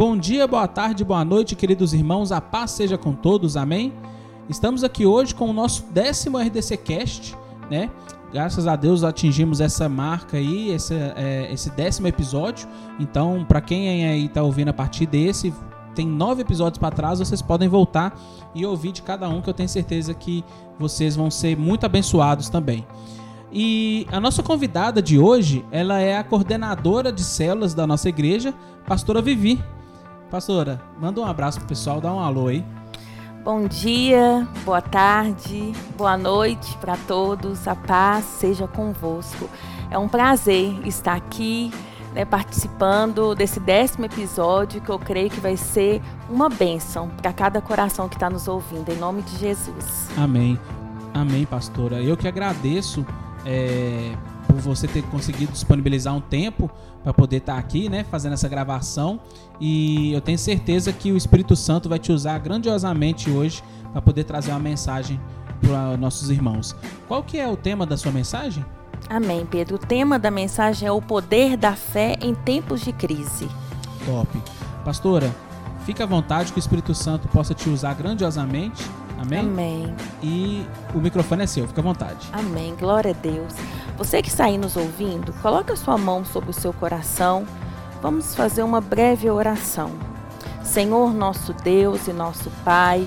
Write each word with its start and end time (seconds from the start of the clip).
Bom 0.00 0.16
dia, 0.16 0.46
boa 0.46 0.66
tarde, 0.66 1.04
boa 1.04 1.22
noite, 1.22 1.54
queridos 1.54 1.92
irmãos. 1.92 2.32
A 2.32 2.40
paz 2.40 2.70
seja 2.70 2.96
com 2.96 3.12
todos. 3.12 3.54
Amém. 3.54 3.92
Estamos 4.48 4.82
aqui 4.82 5.04
hoje 5.04 5.34
com 5.34 5.50
o 5.50 5.52
nosso 5.52 5.84
décimo 5.92 6.38
RDC 6.38 6.78
Cast, 6.78 7.36
né? 7.70 7.90
Graças 8.32 8.66
a 8.66 8.76
Deus 8.76 9.04
atingimos 9.04 9.60
essa 9.60 9.90
marca 9.90 10.38
aí, 10.38 10.70
esse, 10.70 10.94
é, 10.94 11.52
esse 11.52 11.68
décimo 11.72 12.08
episódio. 12.08 12.66
Então, 12.98 13.44
para 13.46 13.60
quem 13.60 14.06
aí 14.06 14.24
está 14.24 14.42
ouvindo 14.42 14.70
a 14.70 14.72
partir 14.72 15.04
desse, 15.04 15.52
tem 15.94 16.06
nove 16.06 16.40
episódios 16.40 16.78
para 16.78 16.94
trás, 16.94 17.18
vocês 17.18 17.42
podem 17.42 17.68
voltar 17.68 18.18
e 18.54 18.64
ouvir 18.64 18.92
de 18.92 19.02
cada 19.02 19.28
um, 19.28 19.42
que 19.42 19.50
eu 19.50 19.54
tenho 19.54 19.68
certeza 19.68 20.14
que 20.14 20.42
vocês 20.78 21.14
vão 21.14 21.30
ser 21.30 21.58
muito 21.58 21.84
abençoados 21.84 22.48
também. 22.48 22.86
E 23.52 24.06
a 24.10 24.18
nossa 24.18 24.42
convidada 24.42 25.02
de 25.02 25.18
hoje, 25.18 25.62
ela 25.70 26.00
é 26.00 26.16
a 26.16 26.24
coordenadora 26.24 27.12
de 27.12 27.22
células 27.22 27.74
da 27.74 27.86
nossa 27.86 28.08
igreja, 28.08 28.54
pastora 28.86 29.20
Vivi. 29.20 29.62
Pastora, 30.30 30.80
manda 31.00 31.20
um 31.20 31.24
abraço 31.26 31.58
pro 31.58 31.68
pessoal, 31.68 32.00
dá 32.00 32.12
um 32.12 32.20
alô 32.20 32.46
aí. 32.46 32.64
Bom 33.42 33.66
dia, 33.66 34.46
boa 34.64 34.80
tarde, 34.80 35.72
boa 35.96 36.16
noite 36.16 36.76
para 36.78 36.96
todos. 36.96 37.66
A 37.66 37.74
paz 37.74 38.24
seja 38.26 38.68
convosco. 38.68 39.50
É 39.90 39.98
um 39.98 40.06
prazer 40.06 40.86
estar 40.86 41.14
aqui 41.14 41.72
né, 42.14 42.24
participando 42.24 43.34
desse 43.34 43.58
décimo 43.58 44.04
episódio 44.04 44.80
que 44.80 44.88
eu 44.88 45.00
creio 45.00 45.30
que 45.30 45.40
vai 45.40 45.56
ser 45.56 46.00
uma 46.28 46.48
bênção 46.48 47.08
para 47.08 47.32
cada 47.32 47.60
coração 47.60 48.08
que 48.08 48.14
está 48.14 48.30
nos 48.30 48.46
ouvindo, 48.46 48.92
em 48.92 48.96
nome 48.96 49.22
de 49.22 49.36
Jesus. 49.36 50.08
Amém. 50.16 50.56
Amém, 51.12 51.44
pastora. 51.44 52.00
Eu 52.00 52.16
que 52.16 52.28
agradeço 52.28 53.04
é, 53.44 54.14
por 54.50 54.60
você 54.60 54.88
ter 54.88 55.02
conseguido 55.04 55.52
disponibilizar 55.52 56.14
um 56.14 56.20
tempo 56.20 56.70
para 57.02 57.14
poder 57.14 57.38
estar 57.38 57.54
tá 57.54 57.58
aqui, 57.58 57.88
né, 57.88 58.04
fazendo 58.10 58.32
essa 58.32 58.48
gravação. 58.48 59.20
E 59.60 60.12
eu 60.12 60.20
tenho 60.20 60.38
certeza 60.38 60.92
que 60.92 61.12
o 61.12 61.16
Espírito 61.16 61.54
Santo 61.54 61.88
vai 61.88 61.98
te 61.98 62.12
usar 62.12 62.38
grandiosamente 62.38 63.30
hoje 63.30 63.62
para 63.92 64.02
poder 64.02 64.24
trazer 64.24 64.50
uma 64.50 64.60
mensagem 64.60 65.20
para 65.60 65.96
nossos 65.96 66.30
irmãos. 66.30 66.74
Qual 67.06 67.22
que 67.22 67.38
é 67.38 67.48
o 67.48 67.56
tema 67.56 67.86
da 67.86 67.96
sua 67.96 68.12
mensagem? 68.12 68.64
Amém, 69.08 69.46
Pedro. 69.46 69.76
O 69.76 69.78
tema 69.78 70.18
da 70.18 70.30
mensagem 70.30 70.86
é 70.86 70.92
o 70.92 71.00
poder 71.00 71.56
da 71.56 71.74
fé 71.74 72.16
em 72.20 72.34
tempos 72.34 72.80
de 72.80 72.92
crise. 72.92 73.48
Top. 74.04 74.28
Pastora, 74.84 75.34
fique 75.84 76.02
à 76.02 76.06
vontade 76.06 76.52
que 76.52 76.58
o 76.58 76.60
Espírito 76.60 76.94
Santo 76.94 77.28
possa 77.28 77.54
te 77.54 77.68
usar 77.68 77.94
grandiosamente. 77.94 78.84
Amém? 79.20 79.40
Amém. 79.40 79.96
E 80.22 80.66
o 80.94 80.98
microfone 80.98 81.42
é 81.42 81.46
seu, 81.46 81.68
fique 81.68 81.78
à 81.78 81.82
vontade. 81.82 82.26
Amém. 82.32 82.74
Glória 82.74 83.10
a 83.10 83.14
Deus. 83.14 83.52
Você 83.98 84.22
que 84.22 84.28
está 84.28 84.46
aí 84.46 84.56
nos 84.56 84.76
ouvindo, 84.76 85.30
coloque 85.42 85.72
a 85.72 85.76
sua 85.76 85.98
mão 85.98 86.24
sobre 86.24 86.48
o 86.48 86.54
seu 86.54 86.72
coração. 86.72 87.46
Vamos 88.00 88.34
fazer 88.34 88.62
uma 88.62 88.80
breve 88.80 89.28
oração. 89.28 89.90
Senhor, 90.64 91.12
nosso 91.12 91.52
Deus 91.52 92.08
e 92.08 92.14
nosso 92.14 92.50
Pai, 92.64 93.06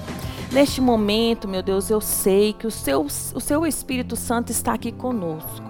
neste 0.52 0.80
momento, 0.80 1.48
meu 1.48 1.64
Deus, 1.64 1.90
eu 1.90 2.00
sei 2.00 2.54
que 2.54 2.68
o 2.68 2.72
seu, 2.72 3.02
o 3.02 3.40
seu 3.40 3.66
Espírito 3.66 4.16
Santo 4.16 4.52
está 4.52 4.74
aqui 4.74 4.92
conosco, 4.92 5.66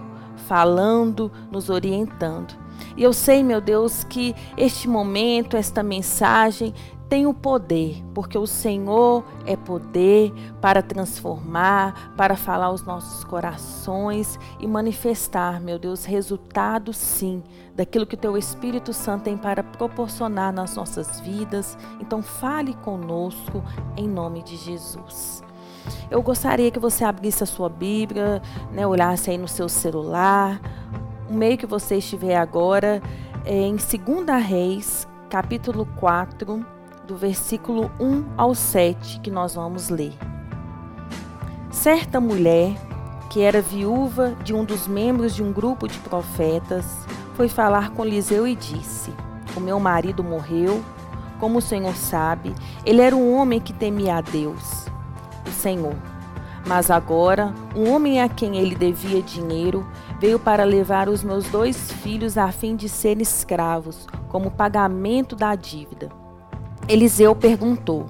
falando, 0.46 1.32
nos 1.50 1.70
orientando. 1.70 2.63
E 2.96 3.04
eu 3.04 3.14
sei, 3.14 3.44
meu 3.44 3.62
Deus, 3.62 4.04
que 4.04 4.36
este 4.58 4.88
momento, 4.88 5.58
esta 5.58 5.84
mensagem 5.84 6.74
tem 7.14 7.28
o 7.28 7.34
poder, 7.34 8.04
porque 8.12 8.38
o 8.40 8.48
Senhor 8.48 9.24
é 9.46 9.56
poder 9.56 10.34
para 10.60 10.82
transformar, 10.82 12.14
para 12.18 12.36
falar 12.36 12.66
aos 12.66 12.82
nossos 12.82 13.24
corações 13.24 14.40
e 14.60 14.66
manifestar, 14.66 15.62
meu 15.62 15.78
Deus, 15.78 16.06
resultado 16.06 16.92
sim 16.92 17.44
daquilo 17.76 18.08
que 18.08 18.16
o 18.16 18.18
teu 18.18 18.36
Espírito 18.36 18.94
Santo 18.94 19.26
tem 19.26 19.38
para 19.38 19.62
proporcionar 19.62 20.52
nas 20.52 20.76
nossas 20.76 21.20
vidas. 21.20 21.78
Então 22.00 22.24
fale 22.24 22.74
conosco 22.76 23.64
em 23.96 24.08
nome 24.08 24.42
de 24.42 24.56
Jesus. 24.56 25.44
Eu 26.10 26.22
gostaria 26.24 26.72
que 26.72 26.80
você 26.80 27.04
abrisse 27.04 27.44
a 27.44 27.46
sua 27.46 27.70
Bíblia, 27.70 28.42
né, 28.72 28.88
olhasse 28.88 29.30
aí 29.30 29.38
no 29.38 29.48
seu 29.48 29.70
celular, 29.70 30.60
o 31.30 31.34
meio 31.34 31.58
que 31.58 31.66
você 31.66 31.98
estiver 31.98 32.36
agora, 32.36 33.02
é 33.46 33.54
em 33.54 33.76
2 33.76 34.46
Reis, 34.46 35.08
capítulo 35.30 35.86
4, 35.98 36.66
do 37.06 37.18
versículo 37.18 37.92
1 38.00 38.26
ao 38.38 38.56
7 38.56 39.20
que 39.20 39.30
nós 39.30 39.56
vamos 39.56 39.90
ler. 39.90 40.14
Certa 41.72 42.20
mulher, 42.20 42.76
que 43.30 43.42
era 43.42 43.62
viúva 43.62 44.36
de 44.44 44.54
um 44.54 44.64
dos 44.64 44.88
membros 44.88 45.36
de 45.36 45.44
um 45.44 45.52
grupo 45.52 45.88
de 45.88 45.98
profetas, 46.00 46.86
foi 47.34 47.50
falar 47.50 47.90
com 47.92 48.06
Eliseu 48.06 48.48
e 48.48 48.56
disse: 48.56 49.12
O 49.58 49.60
meu 49.60 49.80
marido 49.80 50.24
morreu. 50.24 50.84
Como 51.40 51.58
o 51.58 51.62
Senhor 51.62 51.96
sabe, 51.96 52.56
ele 52.86 53.02
era 53.02 53.14
um 53.14 53.36
homem 53.36 53.60
que 53.60 53.74
temia 53.74 54.16
a 54.16 54.22
Deus, 54.22 54.86
o 55.46 55.52
Senhor. 55.52 55.96
Mas 56.66 56.90
agora, 56.90 57.54
um 57.76 57.92
homem 57.92 58.22
a 58.22 58.30
quem 58.30 58.58
ele 58.58 58.76
devia 58.76 59.22
dinheiro 59.22 59.86
veio 60.20 60.40
para 60.40 60.64
levar 60.64 61.10
os 61.10 61.24
meus 61.24 61.50
dois 61.50 61.92
filhos 61.92 62.38
a 62.38 62.52
fim 62.52 62.76
de 62.76 62.88
serem 62.88 63.22
escravos, 63.22 64.08
como 64.30 64.52
pagamento 64.52 65.36
da 65.36 65.56
dívida. 65.56 66.10
Eliseu 66.88 67.36
perguntou: 67.36 68.06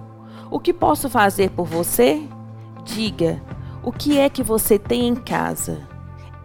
O 0.51 0.59
que 0.59 0.73
posso 0.73 1.09
fazer 1.09 1.49
por 1.51 1.65
você? 1.65 2.21
Diga, 2.83 3.41
o 3.81 3.91
que 3.91 4.19
é 4.19 4.29
que 4.29 4.43
você 4.43 4.77
tem 4.77 5.07
em 5.07 5.15
casa? 5.15 5.87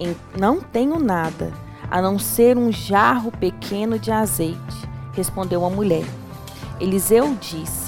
Em, 0.01 0.17
não 0.39 0.61
tenho 0.61 0.99
nada, 0.99 1.53
a 1.91 2.01
não 2.01 2.19
ser 2.19 2.57
um 2.57 2.73
jarro 2.73 3.31
pequeno 3.31 3.99
de 3.99 4.11
azeite, 4.11 4.89
respondeu 5.13 5.65
a 5.65 5.71
mulher. 5.71 6.07
Eliseu 6.81 7.37
disse: 7.41 7.88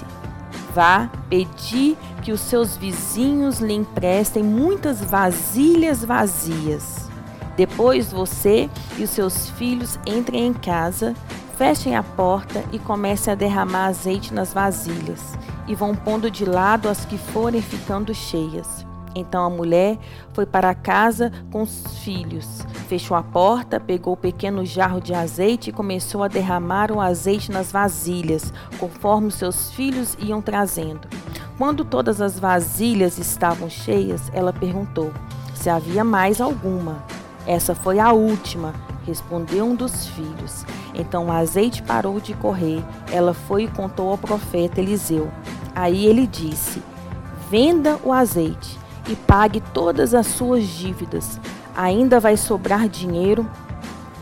Vá 0.75 1.11
pedir 1.29 1.97
que 2.23 2.33
os 2.33 2.41
seus 2.41 2.77
vizinhos 2.77 3.59
lhe 3.59 3.75
emprestem 3.75 4.43
muitas 4.43 5.01
vasilhas 5.01 6.05
vazias. 6.05 7.09
Depois 7.57 8.13
você 8.13 8.71
e 8.97 9.05
os 9.05 9.11
seus 9.11 9.51
filhos 9.51 9.99
entrem 10.07 10.47
em 10.47 10.53
casa, 10.53 11.15
Fechem 11.61 11.95
a 11.95 12.03
porta 12.03 12.65
e 12.73 12.79
comecem 12.79 13.35
a 13.35 13.37
derramar 13.37 13.89
azeite 13.89 14.33
nas 14.33 14.51
vasilhas, 14.51 15.35
e 15.69 15.75
vão 15.75 15.95
pondo 15.95 16.31
de 16.31 16.47
lado 16.47 16.89
as 16.89 17.05
que 17.05 17.19
forem 17.19 17.61
ficando 17.61 18.15
cheias. 18.15 18.87
Então 19.15 19.45
a 19.45 19.51
mulher 19.51 19.99
foi 20.33 20.47
para 20.47 20.75
casa 20.75 21.33
com 21.51 21.63
os 21.63 21.99
filhos, 21.99 22.47
fechou 22.89 23.17
a 23.17 23.23
porta, 23.23 23.81
pegou 23.81 24.15
o 24.15 24.17
pequeno 24.17 24.65
jarro 24.65 25.01
de 25.01 25.13
azeite 25.13 25.71
e 25.71 25.73
começou 25.73 26.23
a 26.23 26.29
derramar 26.29 26.93
o 26.93 27.01
azeite 27.01 27.51
nas 27.51 27.73
vasilhas, 27.73 28.53
conforme 28.79 29.31
seus 29.31 29.71
filhos 29.73 30.17
iam 30.21 30.41
trazendo. 30.41 31.09
Quando 31.59 31.85
todas 31.85 32.21
as 32.21 32.39
vasilhas 32.39 33.19
estavam 33.19 33.69
cheias, 33.69 34.31
ela 34.33 34.53
perguntou 34.53 35.13
se 35.61 35.69
havia 35.69 36.03
mais 36.03 36.41
alguma. 36.41 37.05
Essa 37.47 37.75
foi 37.75 37.99
a 37.99 38.13
última, 38.13 38.73
respondeu 39.07 39.67
um 39.67 39.75
dos 39.75 40.07
filhos. 40.07 40.65
Então 40.95 41.27
o 41.27 41.33
azeite 41.33 41.83
parou 41.83 42.19
de 42.19 42.33
correr. 42.33 42.83
Ela 43.13 43.35
foi 43.35 43.65
e 43.65 43.69
contou 43.69 44.11
ao 44.11 44.17
profeta 44.17 44.81
Eliseu. 44.81 45.31
Aí 45.75 46.07
ele 46.07 46.27
disse: 46.27 46.83
Venda 47.51 47.99
o 48.03 48.11
azeite 48.11 48.80
e 49.11 49.17
pague 49.17 49.61
todas 49.75 50.15
as 50.15 50.27
suas 50.29 50.65
dívidas. 50.65 51.41
Ainda 51.77 52.21
vai 52.21 52.37
sobrar 52.37 52.89
dinheiro 52.89 53.49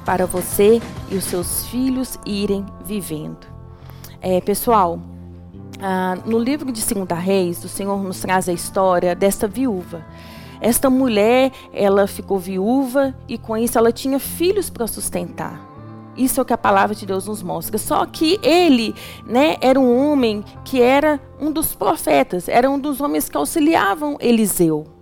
para 0.05 0.25
você 0.25 0.81
e 1.11 1.17
os 1.17 1.25
seus 1.25 1.67
filhos 1.67 2.19
irem 2.25 2.65
vivendo. 2.83 3.47
É, 4.21 4.41
pessoal, 4.41 4.99
ah, 5.81 6.17
no 6.25 6.39
livro 6.39 6.73
de 6.73 6.81
Segunda 6.81 7.15
Reis, 7.15 7.63
o 7.63 7.69
Senhor 7.69 8.03
nos 8.03 8.21
traz 8.21 8.49
a 8.49 8.53
história 8.53 9.15
desta 9.15 9.47
viúva. 9.47 10.05
Esta 10.61 10.89
mulher, 10.89 11.53
ela 11.73 12.07
ficou 12.07 12.39
viúva 12.39 13.15
e 13.29 13.37
com 13.37 13.57
isso 13.57 13.79
ela 13.79 13.93
tinha 13.93 14.19
filhos 14.19 14.71
para 14.71 14.87
sustentar. 14.87 15.61
Isso 16.19 16.41
é 16.41 16.43
o 16.43 16.45
que 16.45 16.53
a 16.53 16.59
palavra 16.59 16.95
de 16.95 17.07
Deus 17.07 17.27
nos 17.27 17.43
mostra. 17.43 17.79
Só 17.79 18.05
que 18.05 18.39
ele, 18.43 18.95
né, 19.25 19.57
era 19.61 19.79
um 19.79 19.97
homem 19.97 20.45
que 20.65 20.83
era 20.83 21.21
um 21.41 21.51
dos 21.53 21.75
profetas, 21.75 22.49
era 22.49 22.69
um 22.69 22.79
dos 22.79 23.01
homens 23.01 23.29
que 23.29 23.37
auxiliavam 23.37 24.17
Eliseu 24.21 24.99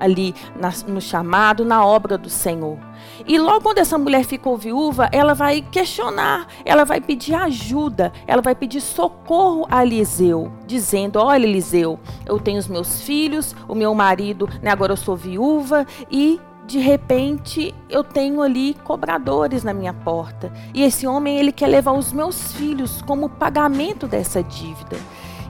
ali 0.00 0.34
na, 0.58 0.72
no 0.88 1.00
chamado, 1.00 1.62
na 1.62 1.84
obra 1.84 2.16
do 2.16 2.30
Senhor. 2.30 2.78
E 3.26 3.38
logo 3.38 3.60
quando 3.60 3.78
essa 3.78 3.98
mulher 3.98 4.24
ficou 4.24 4.56
viúva, 4.56 5.08
ela 5.12 5.34
vai 5.34 5.60
questionar, 5.60 6.46
ela 6.64 6.84
vai 6.84 7.00
pedir 7.00 7.34
ajuda, 7.34 8.10
ela 8.26 8.40
vai 8.40 8.54
pedir 8.54 8.80
socorro 8.80 9.66
a 9.70 9.84
Eliseu, 9.84 10.50
dizendo: 10.66 11.18
Olha, 11.18 11.44
Eliseu, 11.44 12.00
eu 12.26 12.40
tenho 12.40 12.58
os 12.58 12.66
meus 12.66 13.02
filhos, 13.02 13.54
o 13.68 13.74
meu 13.74 13.94
marido, 13.94 14.48
né, 14.62 14.70
agora 14.70 14.92
eu 14.92 14.96
sou 14.96 15.14
viúva 15.14 15.86
e 16.10 16.40
de 16.70 16.78
repente 16.78 17.74
eu 17.88 18.04
tenho 18.04 18.40
ali 18.40 18.74
cobradores 18.84 19.64
na 19.64 19.74
minha 19.74 19.92
porta. 19.92 20.52
E 20.72 20.84
esse 20.84 21.04
homem, 21.04 21.36
ele 21.36 21.50
quer 21.50 21.66
levar 21.66 21.92
os 21.92 22.12
meus 22.12 22.52
filhos 22.52 23.02
como 23.02 23.28
pagamento 23.28 24.06
dessa 24.06 24.40
dívida. 24.40 24.96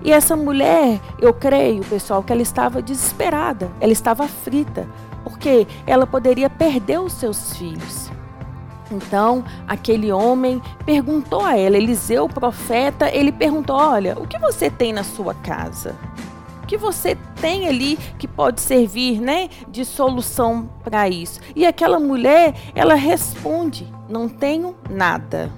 E 0.02 0.10
essa 0.10 0.34
mulher, 0.34 0.98
eu 1.20 1.34
creio, 1.34 1.84
pessoal, 1.84 2.22
que 2.22 2.32
ela 2.32 2.40
estava 2.40 2.80
desesperada, 2.80 3.70
ela 3.78 3.92
estava 3.92 4.24
aflita, 4.24 4.88
porque 5.22 5.66
ela 5.86 6.06
poderia 6.06 6.48
perder 6.48 7.00
os 7.00 7.12
seus 7.12 7.54
filhos. 7.54 8.10
Então, 8.90 9.44
aquele 9.68 10.10
homem 10.10 10.60
perguntou 10.86 11.44
a 11.44 11.54
ela, 11.54 11.76
Eliseu, 11.76 12.24
o 12.24 12.32
profeta, 12.32 13.14
ele 13.14 13.30
perguntou: 13.30 13.76
Olha, 13.76 14.16
o 14.18 14.26
que 14.26 14.38
você 14.38 14.70
tem 14.70 14.90
na 14.90 15.04
sua 15.04 15.34
casa? 15.34 15.94
Que 16.70 16.76
você 16.76 17.18
tem 17.40 17.66
ali 17.66 17.96
que 18.16 18.28
pode 18.28 18.60
servir, 18.60 19.20
né, 19.20 19.48
de 19.66 19.84
solução 19.84 20.70
para 20.84 21.08
isso? 21.08 21.40
E 21.56 21.66
aquela 21.66 21.98
mulher, 21.98 22.54
ela 22.76 22.94
responde: 22.94 23.92
Não 24.08 24.28
tenho 24.28 24.76
nada. 24.88 25.50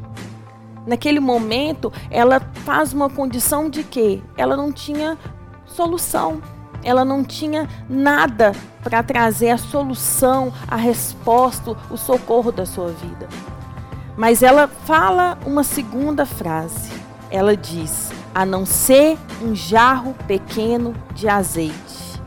Naquele 0.87 1.20
momento, 1.20 1.93
ela 2.11 2.41
faz 2.64 2.94
uma 2.94 3.11
condição 3.11 3.69
de 3.69 3.85
que 3.85 4.23
ela 4.38 4.56
não 4.56 4.73
tinha 4.73 5.19
solução. 5.67 6.41
Ela 6.82 7.05
não 7.05 7.23
tinha 7.23 7.69
nada 7.91 8.53
para 8.82 9.03
trazer 9.03 9.50
a 9.50 9.59
solução, 9.59 10.50
a 10.67 10.76
resposta, 10.76 11.76
o 11.91 11.99
socorro 11.99 12.50
da 12.50 12.64
sua 12.64 12.88
vida. 12.88 13.29
Mas 14.17 14.43
ela 14.43 14.67
fala 14.67 15.37
uma 15.44 15.62
segunda 15.62 16.25
frase. 16.25 16.91
Ela 17.31 17.55
diz: 17.55 18.11
a 18.34 18.46
não 18.46 18.64
ser 18.64 19.19
um 19.43 19.55
jarro 19.55 20.14
pequeno 20.26 20.94
de 21.14 21.29
azeite. 21.29 22.20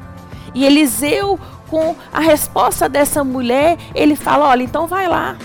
E 0.53 0.65
Eliseu, 0.65 1.39
com 1.69 1.95
a 2.13 2.19
resposta 2.19 2.87
dessa 2.87 3.23
mulher, 3.23 3.77
ele 3.93 4.15
fala: 4.15 4.47
olha, 4.47 4.63
então 4.63 4.87
vai 4.87 5.07
lá, 5.07 5.37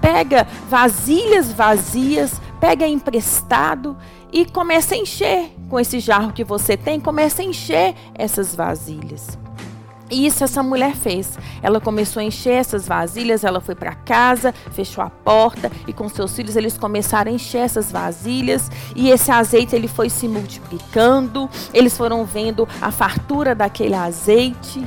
pega 0.00 0.46
vasilhas 0.68 1.52
vazias, 1.52 2.40
pega 2.60 2.86
emprestado 2.86 3.96
e 4.32 4.44
começa 4.44 4.94
a 4.94 4.98
encher 4.98 5.54
com 5.68 5.78
esse 5.78 6.00
jarro 6.00 6.32
que 6.32 6.44
você 6.44 6.76
tem, 6.76 7.00
começa 7.00 7.42
a 7.42 7.44
encher 7.44 7.94
essas 8.14 8.54
vasilhas. 8.54 9.38
Isso 10.10 10.42
essa 10.42 10.62
mulher 10.62 10.94
fez. 10.94 11.38
Ela 11.62 11.80
começou 11.80 12.20
a 12.20 12.24
encher 12.24 12.54
essas 12.54 12.86
vasilhas, 12.86 13.44
ela 13.44 13.60
foi 13.60 13.74
para 13.74 13.94
casa, 13.94 14.54
fechou 14.72 15.04
a 15.04 15.10
porta 15.10 15.70
e 15.86 15.92
com 15.92 16.08
seus 16.08 16.34
filhos 16.34 16.56
eles 16.56 16.78
começaram 16.78 17.30
a 17.30 17.34
encher 17.34 17.58
essas 17.58 17.92
vasilhas 17.92 18.70
e 18.96 19.10
esse 19.10 19.30
azeite 19.30 19.76
ele 19.76 19.88
foi 19.88 20.08
se 20.08 20.26
multiplicando. 20.26 21.48
Eles 21.74 21.96
foram 21.96 22.24
vendo 22.24 22.66
a 22.80 22.90
fartura 22.90 23.54
daquele 23.54 23.94
azeite. 23.94 24.84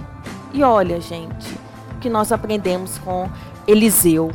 E 0.53 0.63
olha, 0.63 0.99
gente, 0.99 1.53
o 1.95 1.99
que 1.99 2.09
nós 2.09 2.31
aprendemos 2.31 2.97
com 2.97 3.29
Eliseu. 3.67 4.31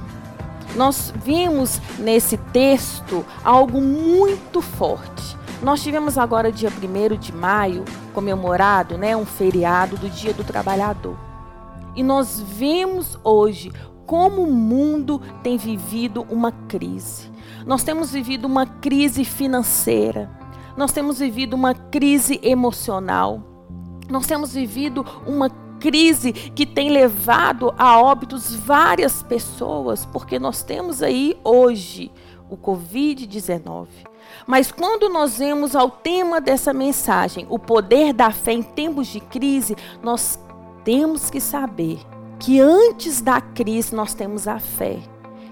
Nós 0.75 1.13
vimos 1.25 1.81
nesse 1.99 2.37
texto 2.37 3.25
algo 3.43 3.81
muito 3.81 4.61
forte. 4.61 5.36
Nós 5.67 5.83
tivemos 5.83 6.17
agora, 6.17 6.53
dia 6.53 6.71
1 6.71 7.17
de 7.17 7.33
maio, 7.33 7.85
comemorado 8.15 8.97
né, 8.97 9.17
um 9.17 9.27
feriado 9.27 9.97
do 9.97 10.09
Dia 10.09 10.33
do 10.33 10.45
Trabalhador. 10.45 11.19
E 11.97 12.05
nós 12.05 12.41
vemos 12.41 13.19
hoje 13.25 13.73
como 14.07 14.43
o 14.43 14.53
mundo 14.55 15.21
tem 15.43 15.57
vivido 15.59 16.25
uma 16.31 16.53
crise. 16.53 17.33
Nós 17.67 17.83
temos 17.83 18.13
vivido 18.13 18.45
uma 18.45 18.65
crise 18.65 19.25
financeira, 19.25 20.31
nós 20.77 20.93
temos 20.93 21.19
vivido 21.19 21.55
uma 21.55 21.75
crise 21.75 22.39
emocional, 22.45 23.43
nós 24.09 24.25
temos 24.25 24.55
vivido 24.55 25.05
uma 25.27 25.51
crise 25.81 26.33
que 26.33 26.65
tem 26.65 26.91
levado 26.91 27.75
a 27.77 28.01
óbitos 28.01 28.55
várias 28.55 29.21
pessoas, 29.21 30.07
porque 30.07 30.39
nós 30.39 30.63
temos 30.63 31.03
aí 31.03 31.37
hoje 31.43 32.13
o 32.49 32.57
Covid-19. 32.57 33.89
Mas 34.47 34.71
quando 34.71 35.09
nós 35.09 35.39
vemos 35.39 35.75
ao 35.75 35.91
tema 35.91 36.41
dessa 36.41 36.73
mensagem, 36.73 37.47
o 37.49 37.59
poder 37.59 38.13
da 38.13 38.31
fé 38.31 38.53
em 38.53 38.63
tempos 38.63 39.09
de 39.09 39.21
crise, 39.21 39.77
nós 40.03 40.39
temos 40.85 41.31
que 41.31 41.41
saber 41.41 41.99
que 42.39 42.61
antes 42.61 43.21
da 43.21 43.41
crise 43.41 43.95
nós 43.95 44.15
temos 44.15 44.47
a 44.47 44.59
fé. 44.59 44.99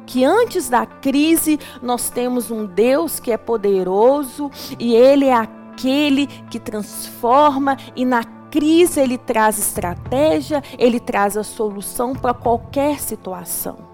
Que 0.06 0.24
antes 0.24 0.68
da 0.68 0.84
crise 0.84 1.58
nós 1.82 2.10
temos 2.10 2.50
um 2.50 2.66
Deus 2.66 3.18
que 3.18 3.32
é 3.32 3.36
poderoso 3.36 4.50
e 4.78 4.94
Ele 4.94 5.26
é 5.26 5.34
aquele 5.34 6.26
que 6.26 6.60
transforma 6.60 7.76
e 7.96 8.04
na 8.04 8.22
crise 8.54 9.00
ele 9.00 9.18
traz 9.18 9.58
estratégia, 9.58 10.62
ele 10.78 11.00
traz 11.00 11.36
a 11.36 11.42
solução 11.42 12.14
para 12.14 12.32
qualquer 12.32 13.00
situação. 13.00 13.93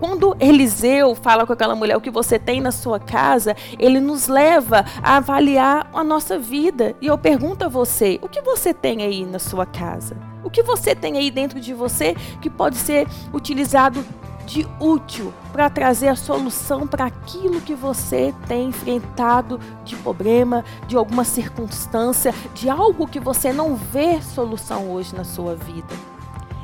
Quando 0.00 0.34
Eliseu 0.40 1.14
fala 1.14 1.46
com 1.46 1.52
aquela 1.52 1.76
mulher 1.76 1.94
o 1.94 2.00
que 2.00 2.10
você 2.10 2.38
tem 2.38 2.58
na 2.58 2.72
sua 2.72 2.98
casa, 2.98 3.54
ele 3.78 4.00
nos 4.00 4.28
leva 4.28 4.82
a 5.02 5.18
avaliar 5.18 5.90
a 5.92 6.02
nossa 6.02 6.38
vida. 6.38 6.96
E 7.02 7.06
eu 7.06 7.18
pergunto 7.18 7.66
a 7.66 7.68
você: 7.68 8.18
o 8.22 8.28
que 8.28 8.40
você 8.40 8.72
tem 8.72 9.02
aí 9.02 9.26
na 9.26 9.38
sua 9.38 9.66
casa? 9.66 10.16
O 10.42 10.48
que 10.48 10.62
você 10.62 10.94
tem 10.94 11.18
aí 11.18 11.30
dentro 11.30 11.60
de 11.60 11.74
você 11.74 12.16
que 12.40 12.48
pode 12.48 12.78
ser 12.78 13.06
utilizado 13.30 14.02
de 14.46 14.66
útil 14.80 15.34
para 15.52 15.68
trazer 15.68 16.08
a 16.08 16.16
solução 16.16 16.86
para 16.86 17.04
aquilo 17.04 17.60
que 17.60 17.74
você 17.74 18.34
tem 18.48 18.68
enfrentado 18.68 19.60
de 19.84 19.96
problema, 19.96 20.64
de 20.88 20.96
alguma 20.96 21.24
circunstância, 21.24 22.34
de 22.54 22.70
algo 22.70 23.06
que 23.06 23.20
você 23.20 23.52
não 23.52 23.76
vê 23.76 24.22
solução 24.22 24.90
hoje 24.90 25.14
na 25.14 25.24
sua 25.24 25.54
vida? 25.54 26.19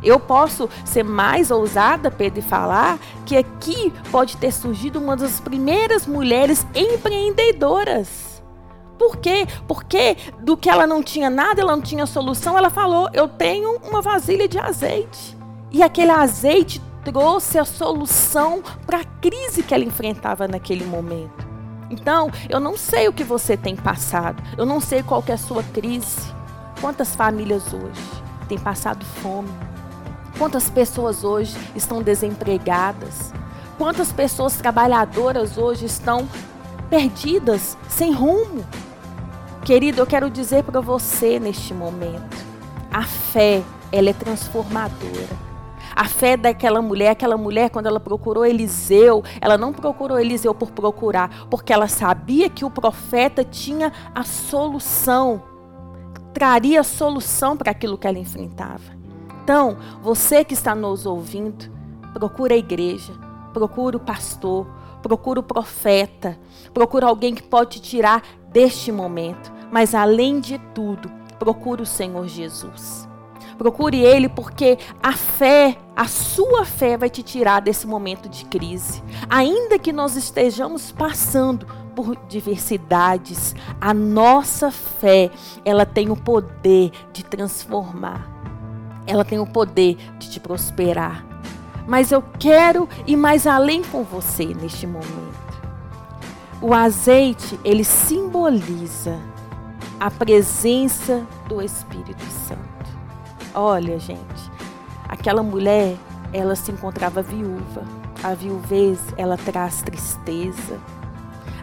Eu 0.06 0.20
posso 0.20 0.70
ser 0.84 1.02
mais 1.02 1.50
ousada, 1.50 2.10
Pedro, 2.12 2.38
e 2.38 2.42
falar 2.42 2.98
que 3.24 3.36
aqui 3.36 3.92
pode 4.12 4.36
ter 4.36 4.52
surgido 4.52 5.00
uma 5.00 5.16
das 5.16 5.40
primeiras 5.40 6.06
mulheres 6.06 6.64
empreendedoras. 6.74 8.40
Por 8.96 9.16
quê? 9.16 9.46
Porque 9.66 10.16
do 10.40 10.56
que 10.56 10.70
ela 10.70 10.86
não 10.86 11.02
tinha 11.02 11.28
nada, 11.28 11.60
ela 11.60 11.74
não 11.74 11.82
tinha 11.82 12.06
solução, 12.06 12.56
ela 12.56 12.70
falou: 12.70 13.10
Eu 13.12 13.26
tenho 13.26 13.78
uma 13.78 14.00
vasilha 14.00 14.48
de 14.48 14.58
azeite. 14.58 15.36
E 15.72 15.82
aquele 15.82 16.12
azeite 16.12 16.80
trouxe 17.04 17.58
a 17.58 17.64
solução 17.64 18.62
para 18.86 19.00
a 19.00 19.04
crise 19.04 19.62
que 19.62 19.74
ela 19.74 19.84
enfrentava 19.84 20.46
naquele 20.48 20.84
momento. 20.84 21.46
Então, 21.90 22.30
eu 22.48 22.58
não 22.58 22.76
sei 22.76 23.08
o 23.08 23.12
que 23.12 23.22
você 23.22 23.56
tem 23.56 23.76
passado, 23.76 24.42
eu 24.56 24.64
não 24.64 24.80
sei 24.80 25.02
qual 25.02 25.22
é 25.26 25.32
a 25.32 25.38
sua 25.38 25.62
crise. 25.62 26.34
Quantas 26.80 27.14
famílias 27.14 27.72
hoje 27.72 28.02
têm 28.48 28.58
passado 28.58 29.04
fome, 29.04 29.48
Quantas 30.38 30.68
pessoas 30.68 31.24
hoje 31.24 31.56
estão 31.74 32.02
desempregadas? 32.02 33.32
Quantas 33.78 34.12
pessoas 34.12 34.56
trabalhadoras 34.56 35.56
hoje 35.56 35.86
estão 35.86 36.28
perdidas, 36.90 37.76
sem 37.88 38.12
rumo? 38.12 38.64
Querido, 39.64 40.02
eu 40.02 40.06
quero 40.06 40.28
dizer 40.28 40.62
para 40.62 40.80
você 40.80 41.40
neste 41.40 41.72
momento, 41.72 42.36
a 42.92 43.02
fé, 43.02 43.62
ela 43.90 44.10
é 44.10 44.12
transformadora. 44.12 45.46
A 45.94 46.04
fé 46.04 46.36
daquela 46.36 46.82
mulher, 46.82 47.10
aquela 47.10 47.38
mulher, 47.38 47.70
quando 47.70 47.86
ela 47.86 47.98
procurou 47.98 48.44
Eliseu, 48.44 49.24
ela 49.40 49.56
não 49.56 49.72
procurou 49.72 50.20
Eliseu 50.20 50.54
por 50.54 50.70
procurar, 50.70 51.46
porque 51.48 51.72
ela 51.72 51.88
sabia 51.88 52.50
que 52.50 52.64
o 52.64 52.70
profeta 52.70 53.42
tinha 53.42 53.90
a 54.14 54.22
solução, 54.22 55.42
traria 56.34 56.82
solução 56.82 57.56
para 57.56 57.70
aquilo 57.70 57.96
que 57.96 58.06
ela 58.06 58.18
enfrentava. 58.18 58.95
Então, 59.46 59.76
você 60.02 60.42
que 60.42 60.54
está 60.54 60.74
nos 60.74 61.06
ouvindo, 61.06 61.70
procura 62.12 62.54
a 62.54 62.58
igreja, 62.58 63.12
procura 63.52 63.96
o 63.96 64.00
pastor, 64.00 64.66
procura 65.00 65.38
o 65.38 65.42
profeta, 65.44 66.36
procura 66.74 67.06
alguém 67.06 67.32
que 67.32 67.44
pode 67.44 67.80
te 67.80 67.90
tirar 67.90 68.24
deste 68.50 68.90
momento. 68.90 69.52
Mas 69.70 69.94
além 69.94 70.40
de 70.40 70.58
tudo, 70.74 71.08
procure 71.38 71.80
o 71.80 71.86
Senhor 71.86 72.26
Jesus. 72.26 73.08
Procure 73.56 74.00
Ele 74.00 74.28
porque 74.28 74.78
a 75.00 75.12
fé, 75.12 75.78
a 75.94 76.08
sua 76.08 76.64
fé 76.64 76.96
vai 76.96 77.08
te 77.08 77.22
tirar 77.22 77.60
desse 77.60 77.86
momento 77.86 78.28
de 78.28 78.46
crise. 78.46 79.00
Ainda 79.30 79.78
que 79.78 79.92
nós 79.92 80.16
estejamos 80.16 80.90
passando 80.90 81.68
por 81.94 82.16
diversidades, 82.26 83.54
a 83.80 83.94
nossa 83.94 84.72
fé, 84.72 85.30
ela 85.64 85.86
tem 85.86 86.10
o 86.10 86.16
poder 86.16 86.90
de 87.12 87.24
transformar 87.24 88.35
ela 89.06 89.24
tem 89.24 89.38
o 89.38 89.46
poder 89.46 89.96
de 90.18 90.30
te 90.30 90.40
prosperar. 90.40 91.24
Mas 91.86 92.10
eu 92.10 92.22
quero 92.38 92.88
ir 93.06 93.16
mais 93.16 93.46
além 93.46 93.82
com 93.82 94.02
você 94.02 94.46
neste 94.46 94.86
momento. 94.86 95.36
O 96.60 96.74
azeite, 96.74 97.58
ele 97.64 97.84
simboliza 97.84 99.18
a 100.00 100.10
presença 100.10 101.24
do 101.48 101.62
Espírito 101.62 102.24
Santo. 102.24 102.60
Olha, 103.54 103.98
gente, 103.98 104.50
aquela 105.08 105.42
mulher, 105.42 105.96
ela 106.32 106.56
se 106.56 106.72
encontrava 106.72 107.22
viúva. 107.22 107.82
A 108.22 108.34
viuvez, 108.34 108.98
ela 109.16 109.36
traz 109.36 109.82
tristeza. 109.82 110.80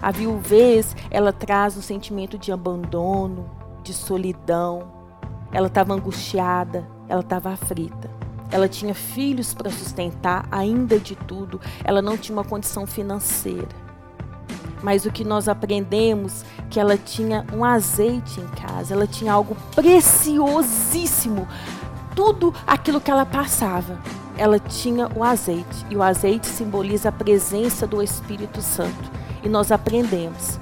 A 0.01 0.11
viuvez, 0.11 0.95
ela 1.11 1.33
traz 1.33 1.75
um 1.75 1.81
sentimento 1.81 2.37
de 2.37 2.51
abandono, 2.51 3.49
de 3.83 3.93
solidão. 3.93 4.83
Ela 5.51 5.67
estava 5.67 5.93
angustiada, 5.93 6.87
ela 7.13 7.21
estava 7.21 7.51
aflita. 7.51 8.09
Ela 8.49 8.67
tinha 8.67 8.95
filhos 8.95 9.53
para 9.53 9.69
sustentar, 9.69 10.47
ainda 10.51 10.99
de 10.99 11.15
tudo, 11.15 11.61
ela 11.83 12.01
não 12.01 12.17
tinha 12.17 12.35
uma 12.35 12.43
condição 12.43 12.87
financeira. 12.87 13.69
Mas 14.81 15.05
o 15.05 15.11
que 15.11 15.23
nós 15.23 15.47
aprendemos 15.47 16.43
que 16.71 16.79
ela 16.79 16.97
tinha 16.97 17.45
um 17.53 17.63
azeite 17.63 18.41
em 18.41 18.47
casa, 18.47 18.95
ela 18.95 19.05
tinha 19.05 19.31
algo 19.31 19.55
preciosíssimo. 19.75 21.47
Tudo 22.15 22.51
aquilo 22.65 22.99
que 22.99 23.11
ela 23.11 23.25
passava 23.25 23.97
ela 24.35 24.57
tinha 24.57 25.07
o 25.15 25.23
azeite, 25.23 25.85
e 25.91 25.95
o 25.95 26.01
azeite 26.01 26.47
simboliza 26.47 27.09
a 27.09 27.11
presença 27.11 27.85
do 27.85 28.01
Espírito 28.01 28.63
Santo. 28.63 29.11
E 29.43 29.47
nós 29.47 29.71
aprendemos 29.71 30.59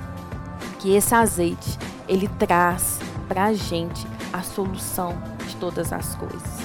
que 0.79 0.93
esse 0.93 1.15
azeite, 1.15 1.79
ele 2.05 2.27
traz 2.27 2.99
para 3.29 3.45
a 3.45 3.53
gente 3.53 4.05
a 4.33 4.41
solução 4.41 5.15
todas 5.61 5.93
as 5.93 6.15
coisas. 6.15 6.59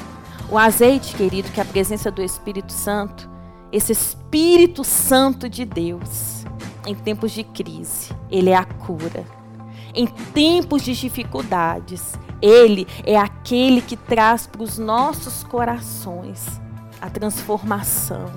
O 0.51 0.57
azeite, 0.57 1.15
querido, 1.15 1.51
que 1.51 1.61
é 1.61 1.63
a 1.63 1.67
presença 1.67 2.11
do 2.11 2.23
Espírito 2.23 2.73
Santo, 2.73 3.29
esse 3.71 3.93
Espírito 3.93 4.83
Santo 4.83 5.49
de 5.49 5.65
Deus, 5.65 6.45
em 6.87 6.95
tempos 6.95 7.33
de 7.33 7.45
crise, 7.45 8.13
ele 8.31 8.51
é 8.51 8.57
a 8.57 8.65
cura. 8.65 9.25
Em 9.95 10.07
tempos 10.07 10.83
de 10.83 10.95
dificuldades, 10.95 12.15
ele 12.41 12.87
é 13.05 13.17
aquele 13.17 13.83
que 13.83 13.97
traz 13.97 14.47
para 14.47 14.63
os 14.63 14.79
nossos 14.79 15.43
corações 15.45 16.61
a 17.01 17.11
transformação, 17.11 18.31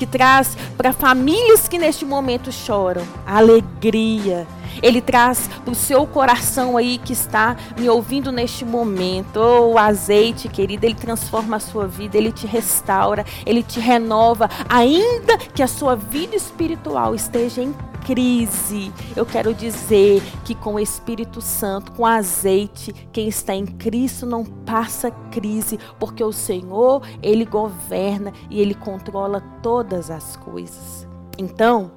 que 0.00 0.06
traz 0.06 0.56
para 0.78 0.94
famílias 0.94 1.68
que 1.68 1.78
neste 1.78 2.06
momento 2.06 2.50
choram 2.50 3.06
alegria. 3.26 4.46
Ele 4.82 5.02
traz 5.02 5.46
para 5.62 5.72
o 5.72 5.74
seu 5.74 6.06
coração 6.06 6.74
aí 6.78 6.96
que 6.96 7.12
está 7.12 7.54
me 7.78 7.86
ouvindo 7.86 8.32
neste 8.32 8.64
momento, 8.64 9.36
oh, 9.36 9.72
o 9.72 9.78
azeite, 9.78 10.48
querido, 10.48 10.86
ele 10.86 10.94
transforma 10.94 11.56
a 11.56 11.60
sua 11.60 11.86
vida, 11.86 12.16
ele 12.16 12.32
te 12.32 12.46
restaura, 12.46 13.26
ele 13.44 13.62
te 13.62 13.78
renova, 13.78 14.48
ainda 14.70 15.36
que 15.36 15.62
a 15.62 15.66
sua 15.66 15.94
vida 15.94 16.34
espiritual 16.34 17.14
esteja 17.14 17.60
em 17.60 17.74
crise, 18.04 18.92
eu 19.14 19.24
quero 19.24 19.54
dizer 19.54 20.22
que 20.44 20.54
com 20.54 20.74
o 20.74 20.80
Espírito 20.80 21.40
Santo, 21.40 21.92
com 21.92 22.04
azeite, 22.04 22.92
quem 23.12 23.28
está 23.28 23.54
em 23.54 23.66
Cristo 23.66 24.26
não 24.26 24.44
passa 24.44 25.10
crise, 25.30 25.78
porque 25.98 26.22
o 26.22 26.32
Senhor, 26.32 27.02
ele 27.22 27.44
governa 27.44 28.32
e 28.50 28.60
ele 28.60 28.74
controla 28.74 29.42
todas 29.62 30.10
as 30.10 30.36
coisas. 30.36 31.06
Então, 31.38 31.92